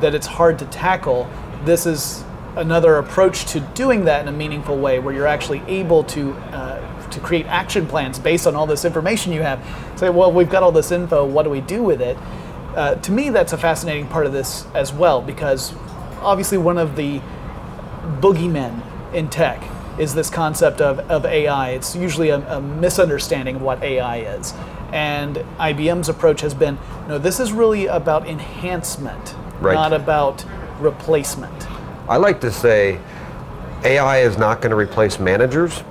that 0.00 0.14
it's 0.14 0.26
hard 0.26 0.58
to 0.58 0.64
tackle. 0.66 1.28
This 1.64 1.86
is 1.86 2.24
another 2.56 2.96
approach 2.96 3.44
to 3.52 3.60
doing 3.60 4.04
that 4.06 4.22
in 4.22 4.28
a 4.28 4.36
meaningful 4.36 4.76
way, 4.78 4.98
where 4.98 5.14
you're 5.14 5.26
actually 5.26 5.62
able 5.66 6.04
to 6.04 6.32
uh, 6.32 7.08
to 7.10 7.20
create 7.20 7.46
action 7.46 7.86
plans 7.86 8.18
based 8.18 8.46
on 8.46 8.54
all 8.54 8.66
this 8.66 8.84
information 8.84 9.32
you 9.32 9.42
have. 9.42 9.60
Say, 9.96 10.10
well, 10.10 10.32
we've 10.32 10.50
got 10.50 10.62
all 10.62 10.72
this 10.72 10.92
info. 10.92 11.26
What 11.26 11.42
do 11.42 11.50
we 11.50 11.60
do 11.60 11.82
with 11.82 12.00
it? 12.00 12.16
Uh, 12.76 12.94
to 12.96 13.12
me, 13.12 13.30
that's 13.30 13.52
a 13.52 13.58
fascinating 13.58 14.06
part 14.06 14.26
of 14.26 14.32
this 14.32 14.66
as 14.74 14.92
well, 14.92 15.20
because 15.20 15.74
obviously 16.20 16.56
one 16.58 16.78
of 16.78 16.94
the 16.94 17.20
boogeymen 18.20 18.82
in 19.12 19.28
tech 19.28 19.62
is 20.00 20.14
this 20.14 20.30
concept 20.30 20.80
of, 20.80 20.98
of 21.10 21.26
AI. 21.26 21.70
It's 21.70 21.94
usually 21.94 22.30
a, 22.30 22.38
a 22.56 22.60
misunderstanding 22.60 23.56
of 23.56 23.62
what 23.62 23.82
AI 23.82 24.20
is. 24.20 24.54
And 24.92 25.36
IBM's 25.58 26.08
approach 26.08 26.40
has 26.40 26.54
been 26.54 26.78
no, 27.06 27.18
this 27.18 27.38
is 27.38 27.52
really 27.52 27.86
about 27.86 28.26
enhancement, 28.26 29.34
Right. 29.60 29.74
not 29.74 29.92
about 29.92 30.44
replacement. 30.80 31.70
I 32.08 32.16
like 32.16 32.40
to 32.40 32.50
say 32.50 32.98
AI 33.84 34.20
is 34.20 34.38
not 34.38 34.62
going 34.62 34.70
to 34.70 34.76
replace 34.76 35.20
managers, 35.20 35.82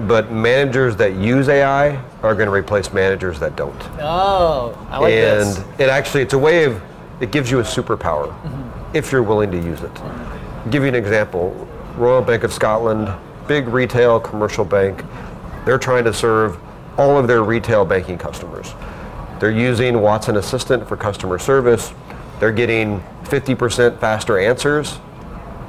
but 0.00 0.32
managers 0.32 0.96
that 0.96 1.14
use 1.14 1.48
AI 1.48 2.02
are 2.22 2.34
going 2.34 2.46
to 2.46 2.52
replace 2.52 2.92
managers 2.92 3.38
that 3.40 3.54
don't. 3.54 3.80
Oh, 4.00 4.76
I 4.90 4.98
like 4.98 5.12
and 5.12 5.48
this. 5.48 5.58
And 5.58 5.80
it 5.80 5.88
actually 5.90 6.22
it's 6.22 6.34
a 6.34 6.38
way 6.38 6.64
of 6.64 6.82
it 7.20 7.30
gives 7.30 7.50
you 7.50 7.60
a 7.60 7.62
superpower 7.62 8.28
mm-hmm. 8.28 8.96
if 8.96 9.12
you're 9.12 9.22
willing 9.22 9.50
to 9.50 9.58
use 9.58 9.82
it. 9.82 9.92
give 10.70 10.82
you 10.82 10.88
an 10.88 10.94
example. 10.94 11.68
Royal 11.96 12.22
Bank 12.22 12.42
of 12.42 12.52
Scotland, 12.52 13.12
big 13.46 13.68
retail 13.68 14.20
commercial 14.20 14.64
bank, 14.64 15.04
they're 15.64 15.78
trying 15.78 16.04
to 16.04 16.12
serve 16.12 16.58
all 16.98 17.18
of 17.18 17.26
their 17.26 17.42
retail 17.42 17.84
banking 17.84 18.18
customers. 18.18 18.74
They're 19.40 19.50
using 19.50 20.00
Watson 20.00 20.36
Assistant 20.36 20.86
for 20.86 20.96
customer 20.96 21.38
service. 21.38 21.92
They're 22.38 22.52
getting 22.52 23.00
50% 23.24 23.98
faster 23.98 24.38
answers. 24.38 24.98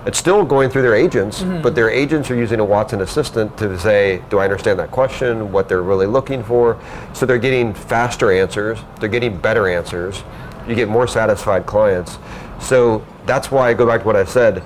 It's 0.06 0.18
still 0.18 0.44
going 0.44 0.70
through 0.70 0.82
their 0.82 0.96
agents, 0.96 1.42
mm-hmm. 1.42 1.62
but 1.62 1.76
their 1.76 1.90
agents 1.90 2.30
are 2.30 2.36
using 2.36 2.60
a 2.60 2.66
Watson 2.66 3.02
Assistant 3.02 3.58
to 3.58 3.80
say, 3.80 4.22
do 4.30 4.38
I 4.40 4.44
understand 4.44 4.78
that 4.80 4.92
question, 4.92 5.52
what 5.52 5.70
they're 5.70 5.82
really 5.82 6.08
looking 6.08 6.44
for? 6.44 6.78
So 7.14 7.26
they're 7.26 7.38
getting 7.38 7.74
faster 7.74 8.32
answers, 8.32 8.80
they're 9.00 9.08
getting 9.08 9.38
better 9.38 9.68
answers, 9.70 10.24
you 10.68 10.76
get 10.76 10.90
more 10.90 11.08
satisfied 11.08 11.66
clients. 11.66 12.18
So 12.60 13.06
that's 13.26 13.50
why 13.50 13.70
I 13.70 13.74
go 13.74 13.88
back 13.88 14.02
to 14.02 14.06
what 14.06 14.18
I 14.18 14.26
said 14.26 14.62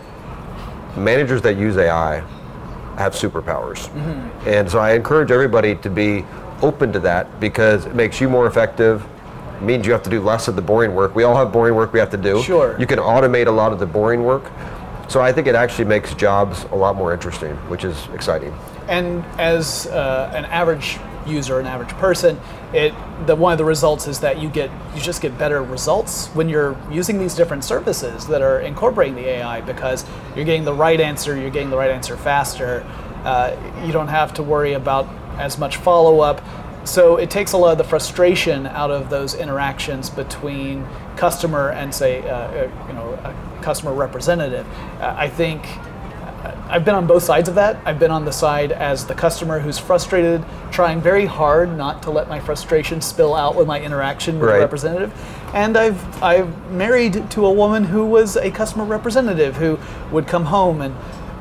managers 0.95 1.43
that 1.43 1.57
use 1.57 1.77
AI 1.77 2.23
have 2.97 3.13
superpowers. 3.13 3.89
And 4.45 4.69
so 4.69 4.79
I 4.79 4.93
encourage 4.93 5.31
everybody 5.31 5.75
to 5.75 5.89
be 5.89 6.25
open 6.61 6.91
to 6.93 6.99
that 7.01 7.39
because 7.39 7.85
it 7.85 7.95
makes 7.95 8.19
you 8.19 8.29
more 8.29 8.47
effective. 8.47 9.05
It 9.57 9.61
means 9.63 9.85
you 9.85 9.91
have 9.91 10.03
to 10.03 10.09
do 10.09 10.21
less 10.21 10.47
of 10.47 10.55
the 10.55 10.61
boring 10.61 10.93
work. 10.95 11.15
We 11.15 11.23
all 11.23 11.35
have 11.35 11.51
boring 11.51 11.75
work 11.75 11.93
we 11.93 11.99
have 11.99 12.11
to 12.11 12.17
do. 12.17 12.41
Sure. 12.43 12.79
You 12.79 12.87
can 12.87 12.99
automate 12.99 13.47
a 13.47 13.51
lot 13.51 13.71
of 13.71 13.79
the 13.79 13.85
boring 13.85 14.23
work. 14.23 14.51
So 15.07 15.21
I 15.21 15.31
think 15.31 15.47
it 15.47 15.55
actually 15.55 15.85
makes 15.85 16.13
jobs 16.15 16.63
a 16.65 16.75
lot 16.75 16.95
more 16.95 17.13
interesting, 17.13 17.55
which 17.69 17.85
is 17.85 18.07
exciting. 18.13 18.53
And 18.87 19.23
as 19.39 19.87
uh, 19.87 20.31
an 20.35 20.45
average 20.45 20.97
user, 21.27 21.59
an 21.59 21.65
average 21.65 21.89
person, 21.97 22.39
it 22.73 22.93
the 23.25 23.35
one 23.35 23.51
of 23.51 23.57
the 23.57 23.65
results 23.65 24.07
is 24.07 24.19
that 24.19 24.39
you 24.39 24.49
get 24.49 24.69
you 24.95 25.01
just 25.01 25.21
get 25.21 25.37
better 25.37 25.63
results 25.63 26.27
when 26.29 26.49
you're 26.49 26.77
using 26.91 27.19
these 27.19 27.33
different 27.33 27.63
services 27.63 28.27
that 28.27 28.41
are 28.41 28.59
incorporating 28.59 29.15
the 29.15 29.27
AI 29.27 29.61
because 29.61 30.05
you're 30.35 30.45
getting 30.45 30.65
the 30.65 30.73
right 30.73 30.99
answer, 30.99 31.37
you're 31.37 31.49
getting 31.49 31.69
the 31.69 31.77
right 31.77 31.91
answer 31.91 32.17
faster. 32.17 32.85
Uh, 33.23 33.55
you 33.85 33.91
don't 33.91 34.07
have 34.07 34.33
to 34.33 34.43
worry 34.43 34.73
about 34.73 35.07
as 35.37 35.57
much 35.57 35.77
follow 35.77 36.19
up. 36.19 36.41
So 36.87 37.17
it 37.17 37.29
takes 37.29 37.51
a 37.51 37.57
lot 37.57 37.73
of 37.73 37.77
the 37.77 37.83
frustration 37.83 38.65
out 38.67 38.91
of 38.91 39.09
those 39.09 39.35
interactions 39.35 40.09
between 40.09 40.87
customer 41.17 41.71
and 41.71 41.93
say, 41.93 42.21
uh, 42.21 42.35
uh, 42.35 42.87
you 42.87 42.93
know, 42.93 43.13
a 43.23 43.61
customer 43.61 43.93
representative. 43.93 44.65
Uh, 45.01 45.13
I 45.17 45.27
think 45.27 45.65
I've 46.69 46.83
been 46.83 46.95
on 46.95 47.07
both 47.07 47.23
sides 47.23 47.47
of 47.47 47.55
that. 47.55 47.77
I've 47.85 47.97
been 47.99 48.11
on 48.11 48.25
the 48.25 48.31
side 48.31 48.71
as 48.73 49.05
the 49.05 49.13
customer 49.13 49.59
who's 49.59 49.77
frustrated, 49.79 50.43
trying 50.71 50.99
very 51.01 51.25
hard 51.25 51.75
not 51.77 52.03
to 52.03 52.11
let 52.11 52.27
my 52.27 52.39
frustration 52.39 52.99
spill 53.01 53.33
out 53.35 53.55
with 53.55 53.67
my 53.67 53.79
interaction 53.79 54.37
with 54.39 54.49
Right. 54.49 54.57
a 54.57 54.61
representative. 54.61 55.13
And 55.53 55.77
I've 55.77 56.23
I've 56.23 56.71
married 56.71 57.29
to 57.31 57.45
a 57.45 57.51
woman 57.51 57.85
who 57.85 58.05
was 58.05 58.35
a 58.35 58.51
customer 58.51 58.83
representative 58.83 59.55
who 59.55 59.79
would 60.11 60.27
come 60.27 60.45
home 60.45 60.81
and 60.81 60.93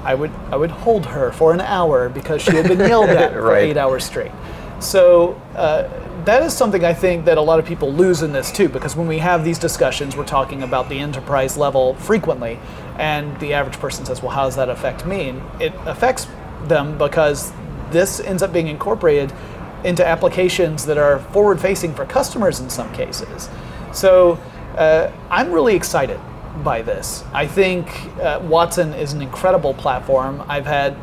I 0.05 0.15
would 0.15 0.31
I 0.53 0.57
would 0.57 0.71
hold 0.71 1.07
her 1.07 1.33
for 1.33 1.53
an 1.53 1.61
hour 1.61 2.09
because 2.09 2.41
she 2.41 2.53
had 2.55 2.69
been 2.69 2.79
yelled 2.79 3.11
at 3.11 3.33
for 3.33 3.57
eight 3.57 3.77
hours 3.77 4.05
straight. 4.05 4.31
So 4.79 5.41
uh, 5.57 5.89
that 6.27 6.43
is 6.43 6.53
something 6.53 6.85
I 6.85 6.93
think 6.93 7.25
that 7.25 7.39
a 7.39 7.41
lot 7.41 7.59
of 7.59 7.65
people 7.65 7.91
lose 7.93 8.23
in 8.23 8.33
this 8.33 8.53
too, 8.53 8.69
because 8.69 8.95
when 8.95 9.09
we 9.09 9.19
have 9.19 9.45
these 9.45 9.59
discussions, 9.59 10.17
we're 10.17 10.27
talking 10.27 10.63
about 10.63 10.89
the 10.89 10.99
enterprise 10.99 11.57
level 11.57 11.95
frequently, 11.95 12.59
and 12.99 13.41
the 13.41 13.55
average 13.55 13.79
person 13.79 14.05
says, 14.05 14.23
"Well, 14.23 14.33
how 14.33 14.45
does 14.45 14.57
that 14.57 14.69
affect 14.69 15.07
me?" 15.07 15.31
And 15.31 15.43
it 15.61 15.73
affects 15.87 16.29
them 16.65 16.99
because 16.99 17.53
this 17.91 18.21
ends 18.21 18.43
up 18.43 18.53
being 18.53 18.69
incorporated 18.69 19.33
into 19.85 20.07
applications 20.07 20.85
that 20.87 20.99
are 20.99 21.21
forward-facing 21.33 21.95
for 21.95 22.05
customers 22.05 22.61
in 22.61 22.69
some 22.69 22.93
cases. 22.93 23.49
So. 23.93 24.39
Uh, 24.77 25.11
I'm 25.31 25.53
really 25.53 25.75
excited 25.75 26.21
by 26.63 26.83
this. 26.83 27.25
I 27.33 27.47
think 27.47 27.89
uh, 28.21 28.41
Watson 28.43 28.93
is 28.93 29.15
an 29.15 29.23
incredible 29.23 29.73
platform. 29.73 30.45
I've 30.49 30.67
had 30.67 30.95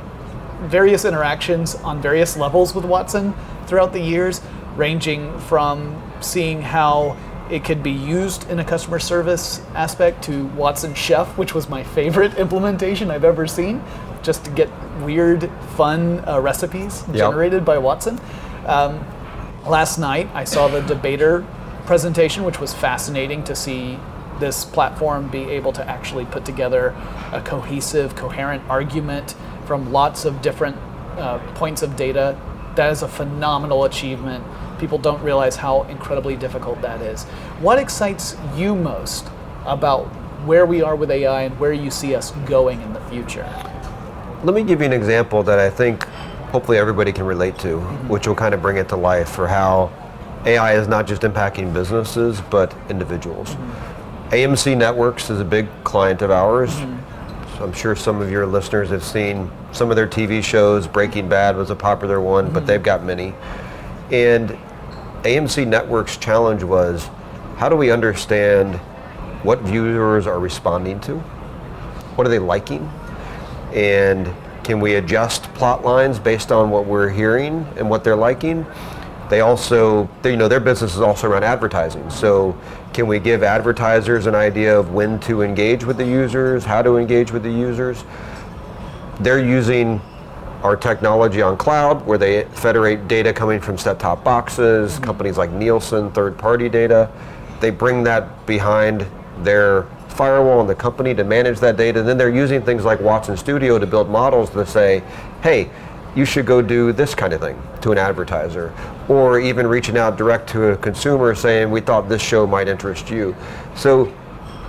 various 0.70 1.06
interactions 1.06 1.74
on 1.74 2.00
various 2.00 2.38
levels 2.38 2.76
with 2.76 2.86
Watson 2.86 3.34
throughout 3.66 3.92
the 3.92 4.00
years, 4.00 4.42
ranging 4.76 5.38
from 5.40 6.02
seeing 6.22 6.62
how 6.62 7.18
it 7.52 7.64
could 7.64 7.84
be 7.84 7.92
used 7.92 8.50
in 8.50 8.60
a 8.60 8.64
customer 8.66 9.00
service 9.00 9.62
aspect 9.76 10.24
to 10.24 10.46
Watson 10.48 10.94
Chef, 10.96 11.38
which 11.38 11.54
was 11.54 11.70
my 11.70 11.84
favorite 11.84 12.36
implementation 12.38 13.12
I've 13.12 13.26
ever 13.26 13.48
seen, 13.48 13.84
just 14.24 14.46
to 14.46 14.52
get 14.52 14.70
weird, 15.02 15.50
fun 15.76 16.24
uh, 16.28 16.40
recipes 16.40 17.04
Yep. 17.08 17.16
generated 17.16 17.66
by 17.66 17.78
Watson. 17.78 18.20
Um, 18.66 19.06
last 19.66 19.98
night, 19.98 20.30
I 20.34 20.46
saw 20.46 20.68
the 20.68 20.82
debater 20.82 21.46
presentation, 21.86 22.44
which 22.46 22.60
was 22.60 22.74
fascinating 22.74 23.44
to 23.44 23.56
see 23.56 24.00
this 24.40 24.66
platform 24.66 25.28
be 25.28 25.44
able 25.44 25.74
to 25.74 25.88
actually 25.88 26.26
put 26.26 26.46
together 26.46 26.96
a 27.32 27.42
cohesive, 27.42 28.16
coherent 28.16 28.64
argument 28.70 29.36
from 29.66 29.92
lots 29.92 30.26
of 30.26 30.42
different 30.42 30.78
uh, 31.18 31.38
points 31.56 31.82
of 31.84 31.96
data. 31.96 32.38
That 32.76 32.92
is 32.92 33.04
a 33.04 33.08
phenomenal 33.08 33.84
achievement. 33.84 34.44
People 34.80 34.98
don't 34.98 35.22
realize 35.22 35.56
how 35.56 35.84
incredibly 35.84 36.36
difficult 36.36 36.82
that 36.82 37.02
is. 37.02 37.24
What 37.60 37.78
excites 37.78 38.36
you 38.56 38.76
most 38.76 39.28
about 39.66 40.06
where 40.46 40.66
we 40.66 40.82
are 40.82 40.96
with 40.96 41.12
AI 41.12 41.44
and 41.44 41.60
where 41.60 41.74
you 41.74 41.92
see 41.92 42.16
us 42.16 42.32
going 42.48 42.82
in 42.82 42.94
the 42.94 43.02
future? 43.02 43.48
Let 44.44 44.56
me 44.56 44.64
give 44.64 44.80
you 44.82 44.88
an 44.88 44.94
example 44.94 45.44
that 45.44 45.60
I 45.60 45.70
think 45.70 46.04
hopefully 46.52 46.78
everybody 46.78 47.14
can 47.14 47.26
relate 47.26 47.58
to, 47.60 47.78
mm-hmm. 47.78 48.08
which 48.10 48.28
will 48.28 48.36
kind 48.36 48.54
of 48.54 48.62
bring 48.62 48.78
it 48.78 48.90
to 48.90 48.96
life 48.96 49.30
for 49.30 49.48
how 49.48 49.92
AI 50.46 50.74
is 50.74 50.88
not 50.88 51.08
just 51.08 51.22
impacting 51.22 51.74
businesses, 51.74 52.42
but 52.42 52.76
individuals. 52.90 53.50
Mm-hmm. 53.50 54.30
AMC 54.34 54.76
Networks 54.76 55.30
is 55.30 55.40
a 55.40 55.46
big 55.46 55.68
client 55.84 56.24
of 56.24 56.32
ours. 56.32 56.74
So 56.74 56.98
I'm 57.64 57.74
sure 57.74 57.96
some 57.96 58.22
of 58.22 58.30
your 58.30 58.46
listeners 58.46 58.90
have 58.90 59.04
seen 59.04 59.50
some 59.72 59.90
of 59.90 59.96
their 59.96 60.08
TV 60.08 60.44
shows. 60.44 60.88
Breaking 60.88 61.30
Bad 61.30 61.56
was 61.56 61.70
a 61.70 61.76
popular 61.76 62.22
one, 62.22 62.52
but 62.52 62.60
mm-hmm. 62.60 62.66
they've 62.68 62.84
got 62.84 63.04
many. 63.04 63.34
And 64.12 64.58
AMC 65.24 65.68
Networks' 65.68 66.18
challenge 66.18 66.64
was 66.64 67.10
how 67.58 67.70
do 67.70 67.76
we 67.76 67.92
understand 67.92 68.76
what 69.44 69.62
viewers 69.62 70.28
are 70.28 70.40
responding 70.40 71.00
to? 71.02 71.20
What 72.16 72.28
are 72.28 72.30
they 72.30 72.40
liking? 72.40 72.92
and 73.74 74.32
can 74.64 74.80
we 74.80 74.96
adjust 74.96 75.44
plot 75.56 75.84
lines 75.84 76.20
based 76.20 76.52
on 76.52 76.70
what 76.70 76.86
we're 76.86 77.10
hearing 77.10 77.68
and 77.76 77.90
what 77.90 78.04
they're 78.04 78.16
liking? 78.16 78.66
They 79.30 79.42
also, 79.42 80.10
they, 80.22 80.32
you 80.32 80.38
know, 80.38 80.48
their 80.48 80.60
business 80.60 80.96
is 80.96 81.02
also 81.02 81.28
around 81.28 81.44
advertising. 81.44 82.10
So, 82.10 82.58
can 82.94 83.08
we 83.08 83.20
give 83.20 83.44
advertisers 83.44 84.28
an 84.28 84.36
idea 84.36 84.78
of 84.78 84.94
when 84.94 85.20
to 85.22 85.42
engage 85.42 85.84
with 85.84 85.98
the 85.98 86.06
users, 86.06 86.64
how 86.64 86.82
to 86.82 86.98
engage 86.98 87.32
with 87.32 87.44
the 87.44 87.52
users? 87.52 88.04
They're 89.20 89.44
using 89.44 90.00
our 90.62 90.78
technology 90.78 91.42
on 91.42 91.58
cloud 91.58 92.06
where 92.06 92.18
they 92.18 92.46
federate 92.46 93.08
data 93.08 93.34
coming 93.34 93.60
from 93.60 93.78
set-top 93.78 94.24
boxes, 94.24 94.94
mm-hmm. 94.94 95.04
companies 95.04 95.38
like 95.38 95.52
Nielsen, 95.52 96.12
third-party 96.12 96.70
data. 96.70 97.12
They 97.60 97.70
bring 97.70 98.04
that 98.04 98.46
behind 98.46 99.06
their 99.40 99.84
firewall 100.10 100.62
in 100.62 100.68
the 100.68 100.76
company 100.76 101.14
to 101.16 101.24
manage 101.24 101.60
that 101.60 101.76
data. 101.76 102.00
And 102.00 102.08
then 102.08 102.18
they're 102.18 102.30
using 102.30 102.62
things 102.62 102.86
like 102.86 103.00
Watson 103.02 103.36
Studio 103.36 103.80
to 103.80 103.88
build 103.88 104.10
models 104.10 104.52
to 104.52 104.66
say, 104.66 105.04
hey, 105.42 105.70
you 106.16 106.26
should 106.26 106.46
go 106.46 106.62
do 106.62 106.92
this 106.92 107.16
kind 107.16 107.34
of 107.34 107.42
thing 107.42 107.62
to 107.82 107.92
an 107.92 107.98
advertiser. 107.98 108.74
Or 109.10 109.40
even 109.40 109.68
reaching 109.68 109.98
out 109.98 110.18
direct 110.18 110.50
to 110.52 110.72
a 110.72 110.78
consumer 110.78 111.36
saying, 111.36 111.70
we 111.70 111.82
thought 111.82 112.08
this 112.08 112.22
show 112.22 112.48
might 112.48 112.68
interest 112.68 113.10
you. 113.10 113.36
So 113.76 114.14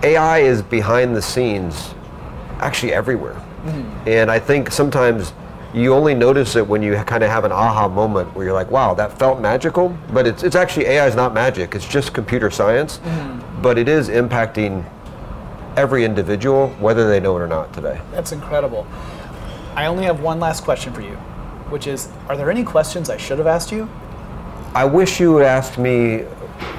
AI 0.02 0.40
is 0.40 0.62
behind 0.62 1.14
the 1.14 1.22
scenes 1.22 1.94
actually 2.58 2.92
everywhere. 2.92 3.34
Mm-hmm. 3.34 4.08
And 4.08 4.30
I 4.30 4.38
think 4.38 4.70
sometimes 4.70 5.32
you 5.72 5.92
only 5.92 6.14
notice 6.14 6.56
it 6.56 6.66
when 6.66 6.82
you 6.82 6.94
kind 7.04 7.24
of 7.24 7.30
have 7.30 7.44
an 7.44 7.52
aha 7.52 7.88
moment 7.88 8.34
where 8.34 8.44
you're 8.44 8.54
like, 8.54 8.70
wow, 8.70 8.94
that 8.94 9.18
felt 9.18 9.40
magical. 9.40 9.96
But 10.12 10.26
it's, 10.26 10.42
it's 10.42 10.54
actually 10.54 10.86
AI 10.86 11.06
is 11.06 11.16
not 11.16 11.34
magic, 11.34 11.74
it's 11.74 11.86
just 11.86 12.12
computer 12.12 12.50
science. 12.50 12.98
Mm-hmm. 12.98 13.62
But 13.62 13.78
it 13.78 13.88
is 13.88 14.08
impacting 14.08 14.84
every 15.76 16.04
individual, 16.04 16.68
whether 16.78 17.08
they 17.08 17.18
know 17.18 17.36
it 17.36 17.40
or 17.40 17.48
not 17.48 17.72
today. 17.72 18.00
That's 18.12 18.32
incredible. 18.32 18.86
I 19.74 19.86
only 19.86 20.04
have 20.04 20.20
one 20.20 20.38
last 20.38 20.62
question 20.62 20.92
for 20.92 21.00
you, 21.00 21.16
which 21.70 21.86
is 21.86 22.08
Are 22.28 22.36
there 22.36 22.50
any 22.50 22.62
questions 22.62 23.10
I 23.10 23.16
should 23.16 23.38
have 23.38 23.46
asked 23.46 23.72
you? 23.72 23.88
I 24.74 24.84
wish 24.84 25.20
you 25.20 25.32
would 25.34 25.44
ask 25.44 25.78
me 25.78 26.22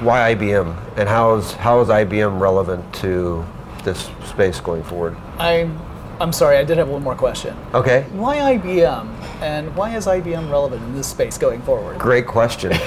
why 0.01 0.35
IBM 0.35 0.97
and 0.97 1.07
how 1.07 1.35
is, 1.35 1.53
how 1.53 1.79
is 1.79 1.87
IBM 1.87 2.41
relevant 2.41 2.93
to 2.95 3.45
this 3.85 4.09
space 4.25 4.59
going 4.59 4.83
forward. 4.83 5.15
I'm, 5.39 5.79
I'm 6.19 6.33
sorry, 6.33 6.57
I 6.57 6.65
did 6.65 6.77
have 6.77 6.89
one 6.89 7.03
more 7.03 7.15
question. 7.15 7.55
Okay, 7.73 8.05
Why 8.11 8.57
IBM? 8.57 9.07
And 9.41 9.73
why 9.77 9.95
is 9.95 10.07
IBM 10.07 10.51
relevant 10.51 10.83
in 10.83 10.93
this 10.93 11.07
space 11.07 11.37
going 11.37 11.61
forward? 11.61 11.97
great 11.97 12.27
question. 12.27 12.71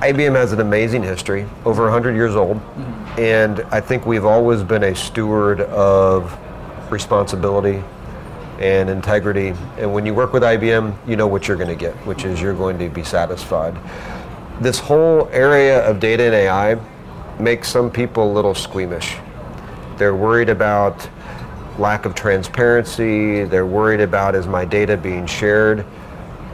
IBM 0.00 0.34
has 0.34 0.52
an 0.52 0.60
amazing 0.60 1.02
history, 1.02 1.46
over 1.64 1.84
100 1.84 2.14
years 2.14 2.36
old, 2.36 2.58
mm-hmm. 2.58 3.20
and 3.20 3.60
I 3.70 3.80
think 3.80 4.04
we've 4.04 4.26
always 4.26 4.62
been 4.62 4.82
a 4.84 4.94
steward 4.94 5.62
of 5.62 6.38
responsibility 6.90 7.82
and 8.60 8.90
integrity. 8.90 9.54
And 9.78 9.92
when 9.92 10.04
you 10.06 10.14
work 10.14 10.32
with 10.32 10.42
IBM, 10.42 10.94
you 11.08 11.16
know 11.16 11.26
what 11.26 11.48
you're 11.48 11.56
going 11.56 11.68
to 11.68 11.74
get, 11.74 11.94
which 12.06 12.24
is 12.24 12.40
you're 12.40 12.54
going 12.54 12.78
to 12.78 12.88
be 12.88 13.02
satisfied. 13.02 13.76
This 14.60 14.78
whole 14.78 15.28
area 15.32 15.84
of 15.88 15.98
data 15.98 16.24
and 16.24 16.34
AI 16.34 16.78
makes 17.40 17.68
some 17.68 17.90
people 17.90 18.30
a 18.30 18.32
little 18.32 18.54
squeamish. 18.54 19.16
They're 19.96 20.14
worried 20.14 20.50
about 20.50 21.08
lack 21.78 22.04
of 22.04 22.14
transparency, 22.14 23.44
they're 23.44 23.66
worried 23.66 24.00
about 24.00 24.34
is 24.34 24.46
my 24.46 24.66
data 24.66 24.98
being 24.98 25.26
shared. 25.26 25.86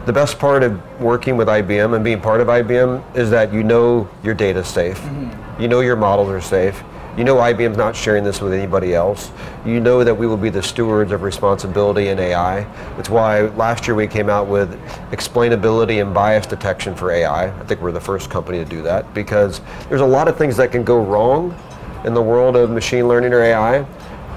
The 0.04 0.12
best 0.12 0.38
part 0.38 0.62
of 0.62 1.00
working 1.00 1.36
with 1.36 1.48
IBM 1.48 1.96
and 1.96 2.04
being 2.04 2.20
part 2.20 2.40
of 2.40 2.46
IBM 2.46 3.16
is 3.16 3.28
that 3.30 3.52
you 3.52 3.64
know 3.64 4.08
your 4.22 4.34
data's 4.34 4.68
safe. 4.68 5.00
Mm-hmm. 5.00 5.62
You 5.62 5.66
know 5.66 5.80
your 5.80 5.96
models 5.96 6.28
are 6.28 6.40
safe. 6.40 6.80
You 7.16 7.24
know 7.24 7.36
IBM's 7.36 7.78
not 7.78 7.96
sharing 7.96 8.24
this 8.24 8.42
with 8.42 8.52
anybody 8.52 8.94
else. 8.94 9.30
You 9.64 9.80
know 9.80 10.04
that 10.04 10.14
we 10.14 10.26
will 10.26 10.36
be 10.36 10.50
the 10.50 10.62
stewards 10.62 11.12
of 11.12 11.22
responsibility 11.22 12.08
in 12.08 12.18
AI. 12.18 12.64
That's 12.96 13.08
why 13.08 13.40
last 13.40 13.86
year 13.86 13.94
we 13.94 14.06
came 14.06 14.28
out 14.28 14.48
with 14.48 14.78
explainability 15.12 16.02
and 16.02 16.12
bias 16.12 16.44
detection 16.44 16.94
for 16.94 17.10
AI. 17.10 17.46
I 17.46 17.64
think 17.64 17.80
we're 17.80 17.90
the 17.90 18.00
first 18.00 18.28
company 18.28 18.58
to 18.58 18.66
do 18.66 18.82
that 18.82 19.14
because 19.14 19.62
there's 19.88 20.02
a 20.02 20.06
lot 20.06 20.28
of 20.28 20.36
things 20.36 20.58
that 20.58 20.70
can 20.70 20.84
go 20.84 21.02
wrong 21.02 21.56
in 22.04 22.12
the 22.12 22.20
world 22.20 22.54
of 22.54 22.68
machine 22.68 23.08
learning 23.08 23.32
or 23.32 23.40
AI 23.40 23.86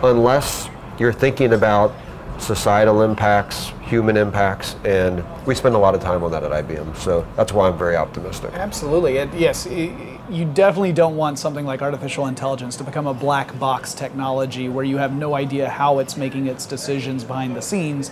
unless 0.02 0.70
you're 0.98 1.12
thinking 1.12 1.52
about 1.52 1.94
societal 2.38 3.02
impacts, 3.02 3.74
human 3.90 4.16
impacts, 4.16 4.76
and 4.86 5.24
we 5.48 5.56
spend 5.56 5.74
a 5.74 5.78
lot 5.78 5.96
of 5.96 6.02
time 6.02 6.24
on 6.24 6.32
that 6.32 6.44
at 6.44 6.52
IBM. 6.52 6.96
So 6.96 7.26
that's 7.36 7.52
why 7.52 7.68
I'm 7.68 7.78
very 7.78 7.96
optimistic. 7.96 8.52
Absolutely. 8.54 9.18
And 9.18 9.34
yes, 9.34 9.66
y- 9.66 10.20
you 10.30 10.46
definitely 10.46 10.94
don't 10.94 11.18
want 11.18 11.40
something 11.40 11.66
like 11.66 11.82
artificial 11.82 12.28
intelligence 12.28 12.76
to 12.78 12.84
become 12.84 13.08
a 13.08 13.14
black 13.14 13.58
box 13.58 13.96
technology 13.96 14.70
where 14.70 14.86
you 14.86 14.98
have 14.98 15.14
no 15.14 15.34
idea 15.34 15.68
how 15.68 15.98
it's 16.00 16.16
making 16.18 16.46
its 16.46 16.68
decisions 16.68 17.24
behind 17.24 17.56
the 17.56 17.62
scenes, 17.62 18.12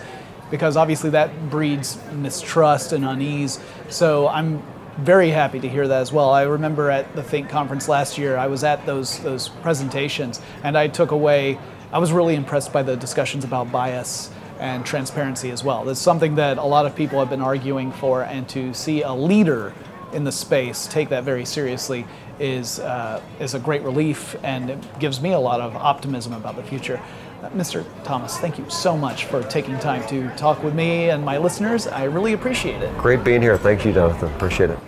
because 0.50 0.76
obviously 0.76 1.10
that 1.10 1.48
breeds 1.48 1.96
mistrust 2.12 2.92
and 2.92 3.04
unease. 3.04 3.60
So 3.88 4.26
I'm 4.28 4.60
very 4.98 5.30
happy 5.30 5.60
to 5.60 5.68
hear 5.68 5.86
that 5.86 6.00
as 6.00 6.12
well. 6.12 6.30
I 6.30 6.42
remember 6.42 6.90
at 6.90 7.14
the 7.14 7.22
Think 7.22 7.48
conference 7.48 7.88
last 7.88 8.18
year, 8.18 8.36
I 8.36 8.48
was 8.48 8.64
at 8.64 8.84
those 8.84 9.20
those 9.20 9.48
presentations, 9.48 10.40
and 10.64 10.76
I 10.76 10.88
took 10.88 11.12
away. 11.12 11.56
I 11.92 11.98
was 12.00 12.10
really 12.10 12.34
impressed 12.34 12.72
by 12.72 12.82
the 12.82 12.96
discussions 12.96 13.44
about 13.44 13.70
bias 13.70 14.30
and 14.58 14.84
transparency 14.84 15.50
as 15.50 15.62
well. 15.62 15.84
That's 15.84 16.00
something 16.00 16.34
that 16.36 16.58
a 16.58 16.64
lot 16.64 16.86
of 16.86 16.94
people 16.94 17.18
have 17.18 17.30
been 17.30 17.40
arguing 17.40 17.92
for, 17.92 18.22
and 18.22 18.48
to 18.50 18.74
see 18.74 19.02
a 19.02 19.12
leader 19.12 19.72
in 20.12 20.24
the 20.24 20.32
space 20.32 20.86
take 20.86 21.10
that 21.10 21.24
very 21.24 21.44
seriously 21.44 22.06
is 22.40 22.78
uh, 22.80 23.20
is 23.40 23.54
a 23.54 23.58
great 23.58 23.82
relief, 23.82 24.36
and 24.42 24.70
it 24.70 24.98
gives 24.98 25.20
me 25.20 25.32
a 25.32 25.38
lot 25.38 25.60
of 25.60 25.74
optimism 25.76 26.32
about 26.32 26.56
the 26.56 26.62
future. 26.62 27.00
Uh, 27.42 27.48
Mr. 27.50 27.84
Thomas, 28.04 28.36
thank 28.38 28.58
you 28.58 28.68
so 28.68 28.96
much 28.96 29.26
for 29.26 29.42
taking 29.44 29.78
time 29.78 30.06
to 30.08 30.28
talk 30.36 30.62
with 30.62 30.74
me 30.74 31.10
and 31.10 31.24
my 31.24 31.38
listeners. 31.38 31.86
I 31.86 32.04
really 32.04 32.32
appreciate 32.32 32.82
it. 32.82 32.96
Great 32.98 33.22
being 33.22 33.42
here. 33.42 33.56
Thank 33.56 33.84
you, 33.84 33.92
Jonathan. 33.92 34.32
Appreciate 34.34 34.70
it. 34.70 34.78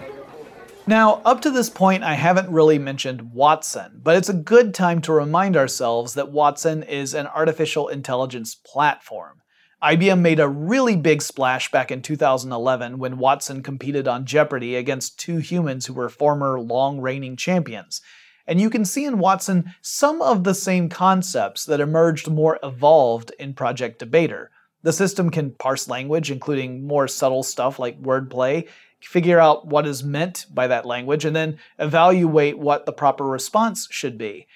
Now, 0.86 1.22
up 1.24 1.40
to 1.42 1.50
this 1.52 1.70
point, 1.70 2.02
I 2.02 2.14
haven't 2.14 2.50
really 2.50 2.78
mentioned 2.78 3.32
Watson, 3.32 4.00
but 4.02 4.16
it's 4.16 4.28
a 4.28 4.34
good 4.34 4.74
time 4.74 5.00
to 5.02 5.12
remind 5.12 5.56
ourselves 5.56 6.14
that 6.14 6.32
Watson 6.32 6.82
is 6.82 7.14
an 7.14 7.28
artificial 7.28 7.86
intelligence 7.86 8.56
platform. 8.56 9.40
IBM 9.82 10.20
made 10.20 10.40
a 10.40 10.48
really 10.48 10.94
big 10.94 11.22
splash 11.22 11.70
back 11.70 11.90
in 11.90 12.02
2011 12.02 12.98
when 12.98 13.16
Watson 13.16 13.62
competed 13.62 14.06
on 14.06 14.26
Jeopardy 14.26 14.76
against 14.76 15.18
two 15.18 15.38
humans 15.38 15.86
who 15.86 15.94
were 15.94 16.10
former 16.10 16.60
long 16.60 17.00
reigning 17.00 17.34
champions. 17.34 18.02
And 18.46 18.60
you 18.60 18.68
can 18.68 18.84
see 18.84 19.06
in 19.06 19.18
Watson 19.18 19.72
some 19.80 20.20
of 20.20 20.44
the 20.44 20.52
same 20.52 20.90
concepts 20.90 21.64
that 21.64 21.80
emerged 21.80 22.30
more 22.30 22.58
evolved 22.62 23.32
in 23.38 23.54
Project 23.54 23.98
Debater. 23.98 24.50
The 24.82 24.92
system 24.92 25.30
can 25.30 25.52
parse 25.52 25.88
language, 25.88 26.30
including 26.30 26.86
more 26.86 27.08
subtle 27.08 27.42
stuff 27.42 27.78
like 27.78 28.02
wordplay. 28.02 28.68
figure 29.00 29.38
out 29.38 29.66
what 29.66 29.86
is 29.86 30.04
meant 30.04 30.44
by 30.52 30.66
that 30.66 30.84
language, 30.84 31.24
and 31.24 31.34
then 31.34 31.58
evaluate 31.78 32.58
what 32.58 32.84
the 32.84 32.92
proper 32.92 33.24
response 33.24 33.88
should 33.90 34.18
be. 34.18 34.46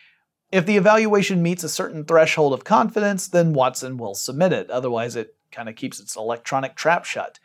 If 0.54 0.66
the 0.66 0.76
evaluation 0.76 1.42
meets 1.42 1.64
a 1.64 1.68
certain 1.68 2.04
threshold 2.04 2.52
of 2.52 2.62
confidence, 2.62 3.26
then 3.26 3.54
Watson 3.54 3.96
will 3.96 4.14
submit 4.14 4.52
it. 4.52 4.70
Otherwise, 4.70 5.16
it 5.16 5.34
kind 5.50 5.68
of 5.68 5.74
keeps 5.74 5.98
its 5.98 6.14
electronic 6.14 6.76
trap 6.76 7.04
shut. 7.04 7.40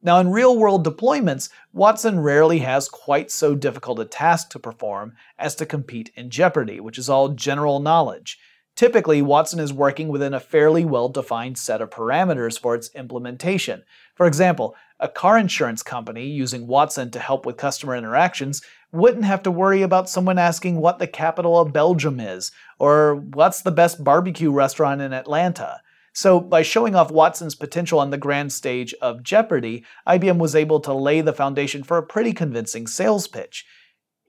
Now, 0.00 0.20
in 0.20 0.30
real 0.30 0.56
world 0.56 0.86
deployments, 0.86 1.48
Watson 1.72 2.20
rarely 2.20 2.60
has 2.60 2.88
quite 2.88 3.32
so 3.32 3.56
difficult 3.56 3.98
a 3.98 4.04
task 4.04 4.50
to 4.50 4.60
perform 4.60 5.14
as 5.40 5.56
to 5.56 5.66
compete 5.66 6.12
in 6.14 6.30
Jeopardy, 6.30 6.78
which 6.78 6.98
is 6.98 7.08
all 7.08 7.30
general 7.30 7.80
knowledge. 7.80 8.38
Typically, 8.76 9.22
Watson 9.22 9.58
is 9.58 9.72
working 9.72 10.06
within 10.06 10.32
a 10.32 10.38
fairly 10.38 10.84
well 10.84 11.08
defined 11.08 11.58
set 11.58 11.82
of 11.82 11.90
parameters 11.90 12.56
for 12.56 12.76
its 12.76 12.94
implementation. 12.94 13.82
For 14.14 14.24
example, 14.24 14.76
a 15.02 15.08
car 15.08 15.36
insurance 15.36 15.82
company 15.82 16.26
using 16.26 16.68
Watson 16.68 17.10
to 17.10 17.18
help 17.18 17.44
with 17.44 17.56
customer 17.56 17.96
interactions 17.96 18.62
wouldn't 18.92 19.24
have 19.24 19.42
to 19.42 19.50
worry 19.50 19.82
about 19.82 20.08
someone 20.08 20.38
asking 20.38 20.76
what 20.76 21.00
the 21.00 21.08
capital 21.08 21.58
of 21.58 21.72
Belgium 21.72 22.20
is, 22.20 22.52
or 22.78 23.16
what's 23.16 23.62
the 23.62 23.72
best 23.72 24.04
barbecue 24.04 24.52
restaurant 24.52 25.00
in 25.00 25.12
Atlanta. 25.12 25.80
So, 26.12 26.38
by 26.38 26.62
showing 26.62 26.94
off 26.94 27.10
Watson's 27.10 27.56
potential 27.56 27.98
on 27.98 28.10
the 28.10 28.18
grand 28.18 28.52
stage 28.52 28.94
of 29.02 29.24
Jeopardy, 29.24 29.84
IBM 30.06 30.38
was 30.38 30.54
able 30.54 30.78
to 30.80 30.94
lay 30.94 31.20
the 31.20 31.32
foundation 31.32 31.82
for 31.82 31.96
a 31.96 32.06
pretty 32.06 32.32
convincing 32.32 32.86
sales 32.86 33.26
pitch. 33.26 33.66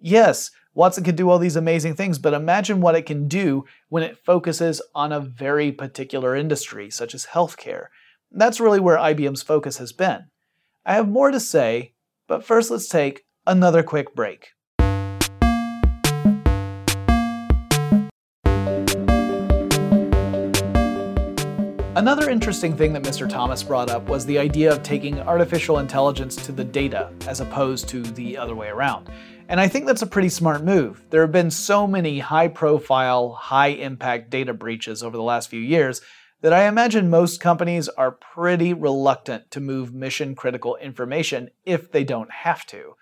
Yes, 0.01 0.49
Watson 0.73 1.03
can 1.03 1.15
do 1.15 1.29
all 1.29 1.37
these 1.37 1.57
amazing 1.57 1.95
things, 1.95 2.17
but 2.17 2.33
imagine 2.33 2.81
what 2.81 2.95
it 2.95 3.05
can 3.05 3.27
do 3.27 3.65
when 3.89 4.01
it 4.01 4.17
focuses 4.17 4.81
on 4.95 5.11
a 5.11 5.19
very 5.19 5.71
particular 5.71 6.35
industry, 6.35 6.89
such 6.89 7.13
as 7.13 7.27
healthcare. 7.27 7.87
That's 8.31 8.59
really 8.59 8.79
where 8.79 8.97
IBM's 8.97 9.43
focus 9.43 9.77
has 9.77 9.91
been. 9.91 10.25
I 10.85 10.95
have 10.95 11.07
more 11.07 11.31
to 11.31 11.39
say, 11.39 11.93
but 12.27 12.43
first 12.43 12.69
let's 12.69 12.89
take 12.89 13.23
another 13.47 13.83
quick 13.83 14.13
break. 14.13 14.49
Another 21.95 22.29
interesting 22.29 22.75
thing 22.75 22.91
that 22.91 23.03
Mr. 23.03 23.29
Thomas 23.29 23.63
brought 23.63 23.89
up 23.89 24.09
was 24.09 24.25
the 24.25 24.37
idea 24.37 24.73
of 24.73 24.83
taking 24.83 25.21
artificial 25.21 25.79
intelligence 25.79 26.35
to 26.35 26.51
the 26.51 26.65
data 26.65 27.13
as 27.27 27.39
opposed 27.39 27.87
to 27.87 28.01
the 28.03 28.37
other 28.37 28.55
way 28.55 28.67
around. 28.67 29.09
And 29.47 29.61
I 29.61 29.69
think 29.69 29.85
that's 29.85 30.01
a 30.01 30.07
pretty 30.07 30.29
smart 30.29 30.65
move. 30.65 31.05
There 31.11 31.21
have 31.21 31.31
been 31.31 31.51
so 31.51 31.87
many 31.87 32.19
high 32.19 32.49
profile, 32.49 33.31
high 33.31 33.67
impact 33.67 34.31
data 34.31 34.53
breaches 34.53 35.01
over 35.01 35.15
the 35.15 35.23
last 35.23 35.49
few 35.49 35.61
years 35.61 36.01
that 36.43 36.53
I 36.53 36.67
imagine 36.67 37.09
most 37.09 37.39
companies 37.39 37.87
are 37.87 38.11
pretty 38.11 38.73
reluctant 38.73 39.49
to 39.51 39.61
move 39.61 39.93
mission 39.93 40.35
critical 40.35 40.75
information 40.75 41.49
if 41.63 41.89
they 41.89 42.03
don't 42.03 42.29
have 42.29 42.65
to. 42.67 42.95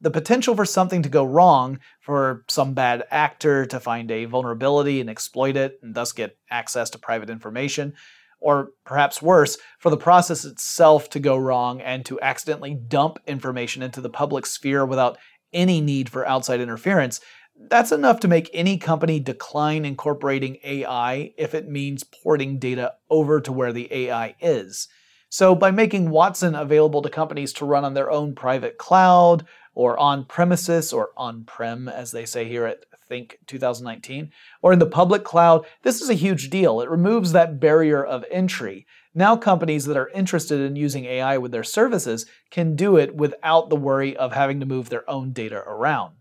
The 0.00 0.10
potential 0.10 0.56
for 0.56 0.64
something 0.64 1.02
to 1.02 1.08
go 1.08 1.24
wrong, 1.24 1.78
for 2.00 2.44
some 2.48 2.74
bad 2.74 3.04
actor 3.12 3.66
to 3.66 3.78
find 3.78 4.10
a 4.10 4.24
vulnerability 4.24 5.00
and 5.00 5.08
exploit 5.08 5.56
it 5.56 5.78
and 5.80 5.94
thus 5.94 6.10
get 6.10 6.38
access 6.50 6.90
to 6.90 6.98
private 6.98 7.30
information, 7.30 7.94
or 8.40 8.70
perhaps 8.84 9.22
worse, 9.22 9.58
for 9.78 9.90
the 9.90 9.96
process 9.96 10.44
itself 10.44 11.08
to 11.10 11.20
go 11.20 11.36
wrong 11.36 11.80
and 11.80 12.04
to 12.04 12.20
accidentally 12.20 12.74
dump 12.74 13.20
information 13.28 13.80
into 13.80 14.00
the 14.00 14.10
public 14.10 14.44
sphere 14.44 14.84
without 14.84 15.18
any 15.52 15.80
need 15.80 16.08
for 16.08 16.26
outside 16.26 16.60
interference, 16.60 17.20
that's 17.60 17.92
enough 17.92 18.20
to 18.20 18.28
make 18.28 18.50
any 18.52 18.78
company 18.78 19.20
decline 19.20 19.84
incorporating 19.84 20.58
AI 20.64 21.32
if 21.36 21.54
it 21.54 21.68
means 21.68 22.04
porting 22.04 22.58
data 22.58 22.94
over 23.10 23.40
to 23.40 23.52
where 23.52 23.72
the 23.72 23.92
AI 23.92 24.34
is. 24.40 24.88
So, 25.30 25.54
by 25.54 25.70
making 25.70 26.08
Watson 26.08 26.54
available 26.54 27.02
to 27.02 27.10
companies 27.10 27.52
to 27.54 27.66
run 27.66 27.84
on 27.84 27.94
their 27.94 28.10
own 28.10 28.34
private 28.34 28.78
cloud, 28.78 29.44
or 29.74 29.98
on 29.98 30.24
premises, 30.24 30.92
or 30.92 31.10
on 31.16 31.44
prem, 31.44 31.86
as 31.86 32.10
they 32.10 32.24
say 32.24 32.46
here 32.46 32.64
at 32.64 32.84
Think 33.08 33.38
2019, 33.46 34.32
or 34.60 34.72
in 34.72 34.78
the 34.78 34.86
public 34.86 35.24
cloud, 35.24 35.64
this 35.82 36.00
is 36.00 36.10
a 36.10 36.14
huge 36.14 36.50
deal. 36.50 36.80
It 36.80 36.90
removes 36.90 37.32
that 37.32 37.60
barrier 37.60 38.04
of 38.04 38.24
entry. 38.30 38.86
Now, 39.14 39.36
companies 39.36 39.84
that 39.86 39.96
are 39.96 40.10
interested 40.10 40.60
in 40.60 40.76
using 40.76 41.04
AI 41.04 41.38
with 41.38 41.52
their 41.52 41.64
services 41.64 42.26
can 42.50 42.76
do 42.76 42.96
it 42.96 43.14
without 43.14 43.70
the 43.70 43.76
worry 43.76 44.16
of 44.16 44.32
having 44.32 44.60
to 44.60 44.66
move 44.66 44.88
their 44.88 45.08
own 45.08 45.32
data 45.32 45.58
around. 45.66 46.17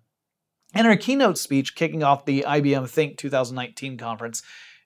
In 0.77 0.85
her 0.85 0.95
keynote 0.95 1.39
speech 1.39 1.73
kicking 1.73 2.03
off 2.03 2.25
the 2.25 2.45
IBM 2.47 2.87
Think 2.87 3.17
2019 3.17 3.97
conference, 3.97 4.43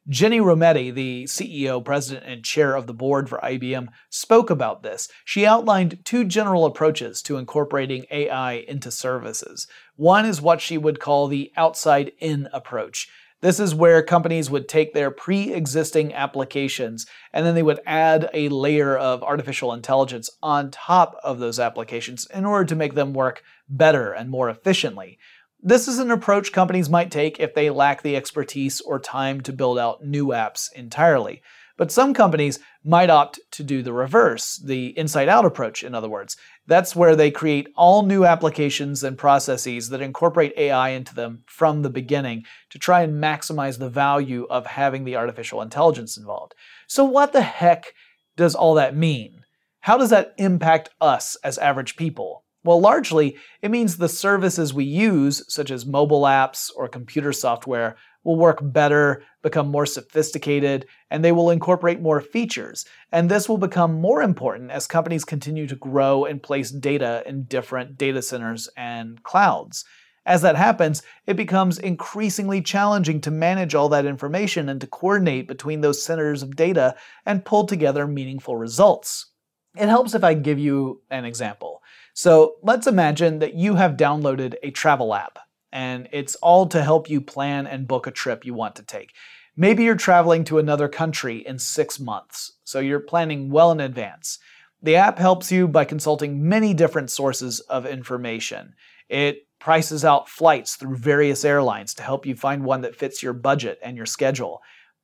Ginni 0.10 0.40
Rometty, 0.40 0.94
the 0.94 1.26
CEO, 1.26 1.84
president, 1.84 2.26
and 2.26 2.46
chair 2.46 2.76
of 2.76 2.88
the 2.88 2.94
board 2.94 3.28
for 3.28 3.40
IBM, 3.40 3.90
spoke 4.10 4.50
about 4.50 4.84
this. 4.84 5.10
She 5.26 5.46
outlined 5.46 6.00
two 6.06 6.24
general 6.24 6.66
approaches 6.66 7.22
to 7.24 7.36
incorporating 7.36 8.06
AI 8.10 8.54
into 8.54 8.90
services. 8.90 9.68
One 9.98 10.26
is 10.26 10.42
what 10.42 10.62
she 10.62 10.78
would 10.78 11.02
call 11.02 11.28
the 11.28 11.52
outside 11.58 12.14
in 12.22 12.48
approach. 12.54 13.10
This 13.42 13.60
is 13.60 13.76
where 13.76 14.02
companies 14.02 14.50
would 14.50 14.70
take 14.70 14.94
their 14.94 15.12
pre 15.12 15.52
existing 15.52 16.14
applications 16.14 17.06
and 17.34 17.46
then 17.46 17.54
they 17.54 17.64
would 17.64 17.82
add 17.86 18.30
a 18.34 18.48
layer 18.48 18.96
of 18.96 19.24
artificial 19.24 19.74
intelligence 19.74 20.30
on 20.42 20.72
top 20.72 21.18
of 21.22 21.40
those 21.40 21.60
applications 21.60 22.28
in 22.28 22.46
order 22.46 22.64
to 22.64 22.76
make 22.76 22.94
them 22.94 23.14
work 23.14 23.44
better 23.68 24.14
and 24.14 24.30
more 24.30 24.50
efficiently. 24.50 25.18
This 25.64 25.88
is 25.88 26.00
an 26.00 26.10
approach 26.10 26.52
companies 26.52 26.90
might 26.90 27.12
take 27.12 27.40
if 27.40 27.54
they 27.54 27.70
lack 27.70 28.02
the 28.02 28.16
expertise 28.16 28.82
or 28.82 28.98
time 28.98 29.42
to 29.42 29.54
build 29.54 29.78
out 29.78 30.04
new 30.04 30.28
apps 30.30 30.74
entirely. 30.74 31.44
But 31.78 31.92
some 31.92 32.16
companies 32.16 32.58
might 32.84 33.12
opt 33.12 33.40
to 33.52 33.64
do 33.64 33.84
the 33.84 33.94
reverse, 33.94 34.58
the 34.58 34.98
inside 34.98 35.30
out 35.30 35.46
approach, 35.46 35.84
in 35.84 35.94
other 35.94 36.10
words. 36.10 36.36
That's 36.66 36.96
where 36.96 37.16
they 37.16 37.30
create 37.30 37.70
all 37.76 38.02
new 38.02 38.26
applications 38.26 39.04
and 39.04 39.16
processes 39.16 39.90
that 39.90 40.02
incorporate 40.02 40.54
AI 40.58 40.90
into 40.90 41.14
them 41.14 41.44
from 41.46 41.84
the 41.84 41.92
beginning 41.92 42.44
to 42.72 42.80
try 42.80 43.04
and 43.04 43.24
maximize 43.24 43.78
the 43.78 43.90
value 43.90 44.48
of 44.50 44.66
having 44.66 45.04
the 45.04 45.16
artificial 45.16 45.62
intelligence 45.62 46.18
involved. 46.18 46.56
So, 46.88 47.04
what 47.04 47.34
the 47.34 47.42
heck 47.42 47.94
does 48.36 48.56
all 48.56 48.74
that 48.76 48.96
mean? 48.96 49.44
How 49.82 49.98
does 50.00 50.10
that 50.10 50.34
impact 50.38 50.90
us 51.00 51.38
as 51.44 51.60
average 51.60 51.98
people? 51.98 52.46
Well, 52.64 52.80
largely, 52.80 53.38
it 53.64 53.72
means 53.72 53.98
the 53.98 54.08
services 54.08 54.74
we 54.74 54.86
use, 54.86 55.44
such 55.52 55.72
as 55.72 55.86
mobile 55.86 56.22
apps 56.24 56.70
or 56.76 56.88
computer 56.88 57.34
software, 57.34 57.96
will 58.24 58.36
work 58.36 58.60
better, 58.62 59.24
become 59.42 59.70
more 59.70 59.88
sophisticated, 59.88 60.86
and 61.10 61.26
they 61.26 61.32
will 61.32 61.50
incorporate 61.50 62.02
more 62.02 62.22
features. 62.22 62.86
And 63.12 63.30
this 63.30 63.50
will 63.50 63.58
become 63.58 64.00
more 64.00 64.22
important 64.22 64.70
as 64.70 64.86
companies 64.86 65.26
continue 65.26 65.66
to 65.66 65.76
grow 65.76 66.26
and 66.26 66.44
place 66.44 66.70
data 66.70 67.24
in 67.26 67.46
different 67.46 67.98
data 67.98 68.22
centers 68.22 68.70
and 68.78 69.24
clouds. 69.24 69.84
As 70.28 70.44
that 70.44 70.56
happens, 70.56 71.02
it 71.26 71.36
becomes 71.36 71.80
increasingly 71.80 72.62
challenging 72.62 73.22
to 73.22 73.32
manage 73.32 73.74
all 73.74 73.90
that 73.90 74.06
information 74.06 74.70
and 74.70 74.80
to 74.82 74.86
coordinate 74.86 75.48
between 75.48 75.82
those 75.82 76.04
centers 76.04 76.44
of 76.44 76.56
data 76.56 76.96
and 77.26 77.44
pull 77.44 77.66
together 77.66 78.06
meaningful 78.06 78.56
results. 78.56 79.32
It 79.76 79.90
helps 79.90 80.14
if 80.14 80.24
I 80.24 80.36
give 80.36 80.60
you 80.60 81.02
an 81.10 81.26
example. 81.26 81.81
So 82.14 82.56
let's 82.62 82.88
imagine 82.88 83.40
that 83.40 83.54
you 83.54 83.76
have 83.76 83.98
downloaded 83.98 84.56
a 84.64 84.72
travel 84.72 85.14
app, 85.14 85.40
and 85.72 86.10
it's 86.12 86.36
all 86.36 86.68
to 86.68 86.84
help 86.84 87.10
you 87.10 87.22
plan 87.22 87.68
and 87.68 87.88
book 87.88 88.08
a 88.08 88.12
trip 88.12 88.46
you 88.46 88.54
want 88.54 88.76
to 88.76 88.84
take. 88.84 89.14
Maybe 89.56 89.84
you're 89.84 89.96
traveling 89.96 90.44
to 90.46 90.60
another 90.60 90.88
country 90.88 91.46
in 91.46 91.60
six 91.60 92.00
months, 92.00 92.54
so 92.64 92.80
you're 92.80 93.00
planning 93.00 93.50
well 93.50 93.72
in 93.72 93.80
advance. 93.80 94.40
The 94.82 94.96
app 94.96 95.20
helps 95.20 95.52
you 95.52 95.68
by 95.68 95.86
consulting 95.86 96.48
many 96.48 96.74
different 96.74 97.12
sources 97.12 97.60
of 97.62 97.86
information. 97.86 98.74
It 99.10 99.48
prices 99.60 100.04
out 100.04 100.28
flights 100.28 100.76
through 100.76 100.96
various 100.96 101.46
airlines 101.46 101.94
to 101.94 102.04
help 102.04 102.26
you 102.26 102.36
find 102.36 102.64
one 102.64 102.82
that 102.82 102.96
fits 102.96 103.22
your 103.22 103.34
budget 103.34 103.78
and 103.84 103.96
your 103.96 104.08
schedule. 104.08 104.62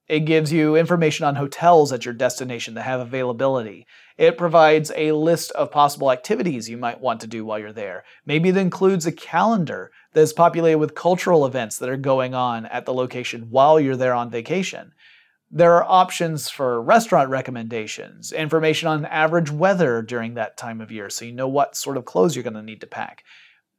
It 0.08 0.22
gives 0.22 0.54
you 0.54 0.78
information 0.78 1.26
on 1.26 1.36
hotels 1.36 1.92
at 1.92 2.06
your 2.06 2.14
destination 2.14 2.76
that 2.76 2.84
have 2.84 3.02
availability. 3.02 3.86
It 4.18 4.38
provides 4.38 4.92
a 4.96 5.12
list 5.12 5.52
of 5.52 5.70
possible 5.70 6.12
activities 6.12 6.70
you 6.70 6.78
might 6.78 7.02
want 7.02 7.20
to 7.22 7.28
do 7.28 7.44
while 7.44 7.60
you're 7.60 7.74
there. 7.74 8.06
Maybe 8.26 8.50
it 8.50 8.58
includes 8.58 9.06
a 9.06 9.12
calendar 9.12 9.92
that 10.14 10.22
is 10.22 10.32
populated 10.32 10.78
with 10.78 10.96
cultural 10.96 11.46
events 11.46 11.78
that 11.78 11.90
are 11.90 11.98
going 11.98 12.34
on 12.34 12.66
at 12.68 12.86
the 12.86 12.94
location 12.94 13.48
while 13.50 13.80
you're 13.80 13.98
there 13.98 14.14
on 14.14 14.32
vacation. 14.32 14.94
There 15.52 15.74
are 15.76 15.84
options 15.84 16.50
for 16.50 16.82
restaurant 16.82 17.30
recommendations, 17.30 18.32
information 18.32 18.88
on 18.88 19.06
average 19.06 19.52
weather 19.52 20.02
during 20.02 20.34
that 20.34 20.58
time 20.58 20.80
of 20.82 20.92
year 20.92 21.10
so 21.10 21.26
you 21.26 21.32
know 21.34 21.48
what 21.48 21.76
sort 21.76 21.98
of 21.98 22.06
clothes 22.06 22.36
you're 22.36 22.44
going 22.44 22.54
to 22.54 22.62
need 22.62 22.82
to 22.82 22.88
pack. 22.88 23.24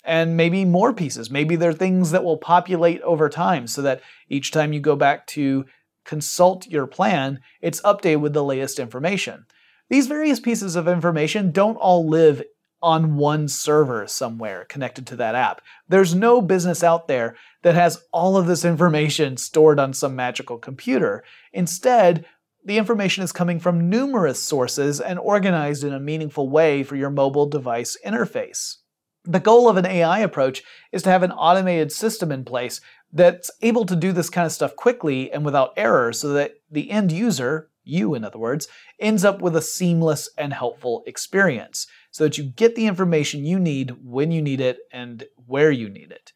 And 0.05 0.37
maybe 0.37 0.65
more 0.65 0.95
pieces. 0.95 1.31
Maybe 1.31 1.57
there 1.57 1.71
are 1.71 1.75
things 1.75 2.11
that 2.11 2.25
will 2.25 2.39
populate 2.39 3.03
over 3.03 3.29
time 3.29 3.67
so 3.67 3.83
that 3.83 4.01
each 4.29 4.51
time 4.51 4.73
you 4.73 4.81
go 4.81 4.97
back 4.97 5.27
to 5.29 5.67
consult 6.09 6.67
your 6.67 6.87
plan, 6.87 7.39
it's 7.61 7.83
updated 7.83 8.21
with 8.21 8.33
the 8.33 8.43
latest 8.43 8.79
information. 8.79 9.45
These 9.91 10.07
various 10.07 10.41
pieces 10.41 10.75
of 10.75 10.89
information 10.89 11.53
don't 11.53 11.77
all 11.77 12.09
live 12.09 12.43
on 12.81 13.17
one 13.17 13.47
server 13.47 14.07
somewhere 14.07 14.65
connected 14.65 15.07
to 15.09 15.17
that 15.17 15.35
app. 15.35 15.61
There's 15.87 16.15
no 16.15 16.41
business 16.41 16.83
out 16.83 17.09
there 17.09 17.37
that 17.63 17.75
has 17.75 18.03
all 18.11 18.39
of 18.39 18.47
this 18.47 18.65
information 18.65 19.37
stored 19.37 19.79
on 19.79 19.93
some 19.93 20.17
magical 20.17 20.57
computer. 20.57 21.25
Instead, 21.53 22.25
the 22.65 22.79
information 22.79 23.23
is 23.23 23.31
coming 23.31 23.61
from 23.61 23.91
numerous 23.91 24.43
sources 24.43 25.03
and 25.03 25.19
organized 25.19 25.85
in 25.85 25.93
a 25.93 26.01
meaningful 26.01 26.49
way 26.49 26.83
for 26.83 26.97
your 26.97 27.11
mobile 27.11 27.47
device 27.47 27.99
interface. 28.07 28.77
The 29.31 29.41
goal 29.41 29.69
of 29.69 29.77
an 29.77 29.85
AI 29.85 30.21
approach 30.21 30.63
is 30.91 31.03
to 31.03 31.11
have 31.11 31.23
an 31.23 31.33
automated 31.33 31.93
system 31.93 32.33
in 32.33 32.47
place 32.47 32.81
that's 33.13 33.51
able 33.61 33.85
to 33.85 33.95
do 33.95 34.11
this 34.11 34.31
kind 34.31 34.47
of 34.47 34.53
stuff 34.53 34.75
quickly 34.75 35.31
and 35.31 35.45
without 35.45 35.75
error 35.77 36.15
so 36.15 36.33
that 36.33 36.55
the 36.71 36.91
end 36.91 37.13
user, 37.13 37.69
you 37.85 38.15
in 38.15 38.25
other 38.25 38.39
words, 38.39 38.69
ends 38.99 39.27
up 39.27 39.43
with 39.43 39.55
a 39.55 39.61
seamless 39.61 40.31
and 40.39 40.55
helpful 40.55 41.03
experience 41.07 41.87
so 42.11 42.25
that 42.25 42.39
you 42.39 42.45
get 42.45 42.75
the 42.75 42.87
information 42.87 43.45
you 43.45 43.59
need 43.59 43.97
when 44.03 44.31
you 44.31 44.41
need 44.41 44.63
it 44.63 44.79
and 44.93 45.25
where 45.47 45.71
you 45.71 45.91
need 45.91 46.11
it. 46.11 46.33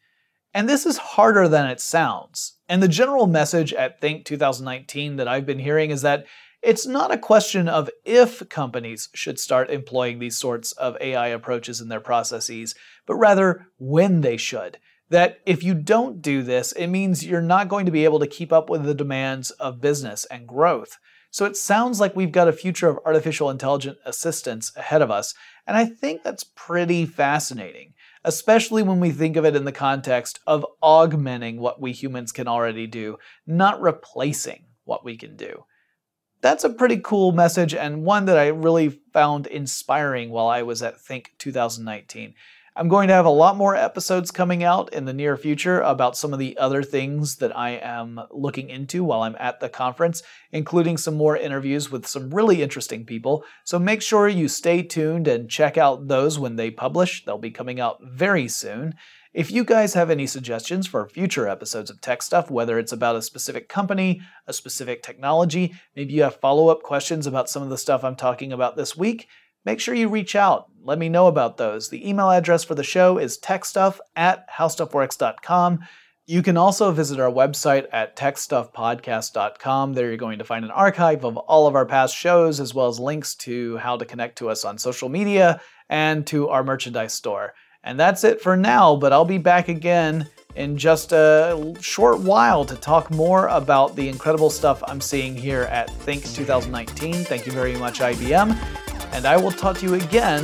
And 0.53 0.69
this 0.69 0.85
is 0.85 0.97
harder 0.97 1.47
than 1.47 1.65
it 1.65 1.79
sounds. 1.79 2.59
And 2.69 2.81
the 2.83 2.87
general 2.87 3.25
message 3.25 3.73
at 3.73 3.99
Think 3.99 4.23
2019 4.25 5.15
that 5.15 5.27
I've 5.27 5.47
been 5.47 5.57
hearing 5.57 5.89
is 5.89 6.03
that 6.03 6.27
it's 6.63 6.87
not 6.87 7.11
a 7.11 7.17
question 7.17 7.67
of 7.67 7.89
if 8.05 8.47
companies 8.47 9.09
should 9.13 9.37
start 9.37 9.69
employing 9.69 10.19
these 10.19 10.37
sorts 10.37 10.71
of 10.73 10.95
AI 11.01 11.27
approaches 11.27 11.81
in 11.81 11.89
their 11.89 11.99
processes, 11.99 12.73
but 13.05 13.15
rather 13.15 13.67
when 13.77 14.21
they 14.21 14.37
should. 14.37 14.77
That 15.09 15.39
if 15.45 15.61
you 15.61 15.73
don't 15.73 16.21
do 16.21 16.41
this, 16.41 16.71
it 16.71 16.87
means 16.87 17.25
you're 17.25 17.41
not 17.41 17.67
going 17.67 17.85
to 17.85 17.91
be 17.91 18.05
able 18.05 18.19
to 18.19 18.27
keep 18.27 18.53
up 18.53 18.69
with 18.69 18.85
the 18.85 18.95
demands 18.95 19.51
of 19.51 19.81
business 19.81 20.25
and 20.31 20.47
growth. 20.47 20.97
So 21.29 21.45
it 21.45 21.57
sounds 21.57 21.99
like 21.99 22.15
we've 22.15 22.31
got 22.31 22.47
a 22.47 22.53
future 22.53 22.87
of 22.87 22.99
artificial 23.05 23.49
intelligent 23.49 23.97
assistance 24.05 24.71
ahead 24.77 25.01
of 25.01 25.11
us, 25.11 25.35
and 25.67 25.75
I 25.75 25.85
think 25.85 26.23
that's 26.23 26.45
pretty 26.55 27.05
fascinating, 27.05 27.93
especially 28.23 28.83
when 28.83 28.99
we 28.99 29.11
think 29.11 29.35
of 29.35 29.43
it 29.43 29.55
in 29.55 29.65
the 29.65 29.71
context 29.71 30.39
of 30.47 30.65
augmenting 30.81 31.59
what 31.59 31.81
we 31.81 31.91
humans 31.91 32.31
can 32.31 32.47
already 32.47 32.87
do, 32.87 33.17
not 33.45 33.81
replacing 33.81 34.65
what 34.85 35.03
we 35.03 35.17
can 35.17 35.35
do 35.35 35.65
that's 36.43 36.65
a 36.65 36.69
pretty 36.69 36.97
cool 36.97 37.31
message 37.31 37.73
and 37.73 38.03
one 38.03 38.25
that 38.25 38.37
I 38.37 38.47
really 38.47 38.89
found 38.89 39.47
inspiring 39.47 40.29
while 40.29 40.47
I 40.47 40.61
was 40.61 40.83
at 40.83 40.99
Think 40.99 41.31
2019. 41.37 42.33
I'm 42.75 42.89
going 42.89 43.07
to 43.07 43.13
have 43.13 43.25
a 43.25 43.29
lot 43.29 43.55
more 43.55 43.77
episodes 43.77 44.29
coming 44.29 44.61
out 44.61 44.91
in 44.91 45.05
the 45.05 45.13
near 45.13 45.37
future 45.37 45.79
about 45.79 46.17
some 46.17 46.33
of 46.33 46.39
the 46.39 46.57
other 46.57 46.83
things 46.83 47.37
that 47.37 47.55
I 47.55 47.79
am 47.81 48.19
looking 48.29 48.69
into 48.69 49.05
while 49.05 49.21
I'm 49.21 49.37
at 49.39 49.61
the 49.61 49.69
conference, 49.69 50.21
including 50.51 50.97
some 50.97 51.15
more 51.15 51.37
interviews 51.37 51.91
with 51.91 52.05
some 52.07 52.33
really 52.33 52.61
interesting 52.61 53.05
people. 53.05 53.45
So 53.63 53.79
make 53.79 54.01
sure 54.01 54.27
you 54.27 54.49
stay 54.49 54.81
tuned 54.81 55.29
and 55.29 55.49
check 55.49 55.77
out 55.77 56.09
those 56.09 56.39
when 56.39 56.57
they 56.57 56.71
publish. 56.71 57.23
They'll 57.23 57.37
be 57.37 57.51
coming 57.51 57.79
out 57.79 57.99
very 58.03 58.49
soon. 58.49 58.95
If 59.33 59.49
you 59.49 59.63
guys 59.63 59.95
have 59.95 60.11
any 60.11 60.27
suggestions 60.27 60.85
for 60.85 61.07
future 61.07 61.47
episodes 61.47 61.89
of 61.89 61.99
Tech 62.01 62.21
Stuff, 62.21 62.51
whether 62.51 62.77
it's 62.77 62.91
about 62.91 63.15
a 63.15 63.21
specific 63.23 63.67
company, 63.67 64.21
a 64.45 64.53
specific 64.53 65.01
technology, 65.01 65.73
maybe 65.95 66.13
you 66.13 66.21
have 66.21 66.35
follow 66.35 66.67
up 66.67 66.83
questions 66.83 67.25
about 67.25 67.49
some 67.49 67.63
of 67.63 67.69
the 67.69 67.77
stuff 67.79 68.03
I'm 68.03 68.15
talking 68.15 68.53
about 68.53 68.77
this 68.77 68.95
week, 68.95 69.27
make 69.65 69.79
sure 69.79 69.95
you 69.95 70.07
reach 70.07 70.35
out. 70.35 70.67
Let 70.83 70.99
me 70.99 71.09
know 71.09 71.25
about 71.25 71.57
those. 71.57 71.89
The 71.89 72.07
email 72.07 72.29
address 72.29 72.63
for 72.63 72.75
the 72.75 72.83
show 72.83 73.17
is 73.17 73.39
techstuff 73.39 73.97
at 74.15 74.47
howstuffworks.com. 74.51 75.79
You 76.27 76.43
can 76.43 76.55
also 76.55 76.91
visit 76.91 77.19
our 77.19 77.31
website 77.31 77.87
at 77.91 78.15
techstuffpodcast.com. 78.15 79.93
There 79.93 80.09
you're 80.09 80.17
going 80.17 80.37
to 80.39 80.45
find 80.45 80.63
an 80.63 80.69
archive 80.69 81.25
of 81.25 81.37
all 81.37 81.65
of 81.65 81.75
our 81.75 81.87
past 81.87 82.15
shows, 82.15 82.59
as 82.59 82.75
well 82.75 82.87
as 82.87 82.99
links 82.99 83.33
to 83.37 83.77
how 83.77 83.97
to 83.97 84.05
connect 84.05 84.37
to 84.37 84.49
us 84.49 84.63
on 84.63 84.77
social 84.77 85.09
media 85.09 85.59
and 85.89 86.27
to 86.27 86.49
our 86.49 86.63
merchandise 86.63 87.13
store. 87.13 87.55
And 87.83 87.99
that's 87.99 88.23
it 88.23 88.41
for 88.41 88.55
now, 88.55 88.95
but 88.95 89.11
I'll 89.11 89.25
be 89.25 89.37
back 89.37 89.67
again 89.67 90.27
in 90.55 90.77
just 90.77 91.11
a 91.11 91.73
short 91.81 92.19
while 92.19 92.63
to 92.65 92.75
talk 92.75 93.11
more 93.11 93.47
about 93.47 93.95
the 93.95 94.07
incredible 94.07 94.49
stuff 94.49 94.83
I'm 94.87 95.01
seeing 95.01 95.35
here 95.35 95.63
at 95.63 95.89
Think 95.89 96.23
2019. 96.33 97.25
Thank 97.25 97.45
you 97.45 97.51
very 97.51 97.75
much, 97.75 97.99
IBM. 97.99 98.55
And 99.13 99.25
I 99.25 99.35
will 99.37 99.51
talk 99.51 99.77
to 99.79 99.85
you 99.85 99.95
again 99.95 100.43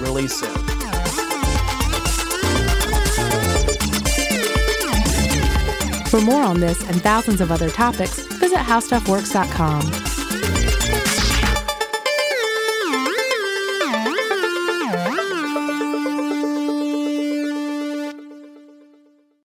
really 0.00 0.28
soon. 0.28 0.54
For 6.08 6.20
more 6.20 6.42
on 6.42 6.60
this 6.60 6.82
and 6.88 7.00
thousands 7.02 7.40
of 7.40 7.50
other 7.50 7.70
topics, 7.70 8.18
visit 8.38 8.58
howstuffworks.com. 8.58 10.05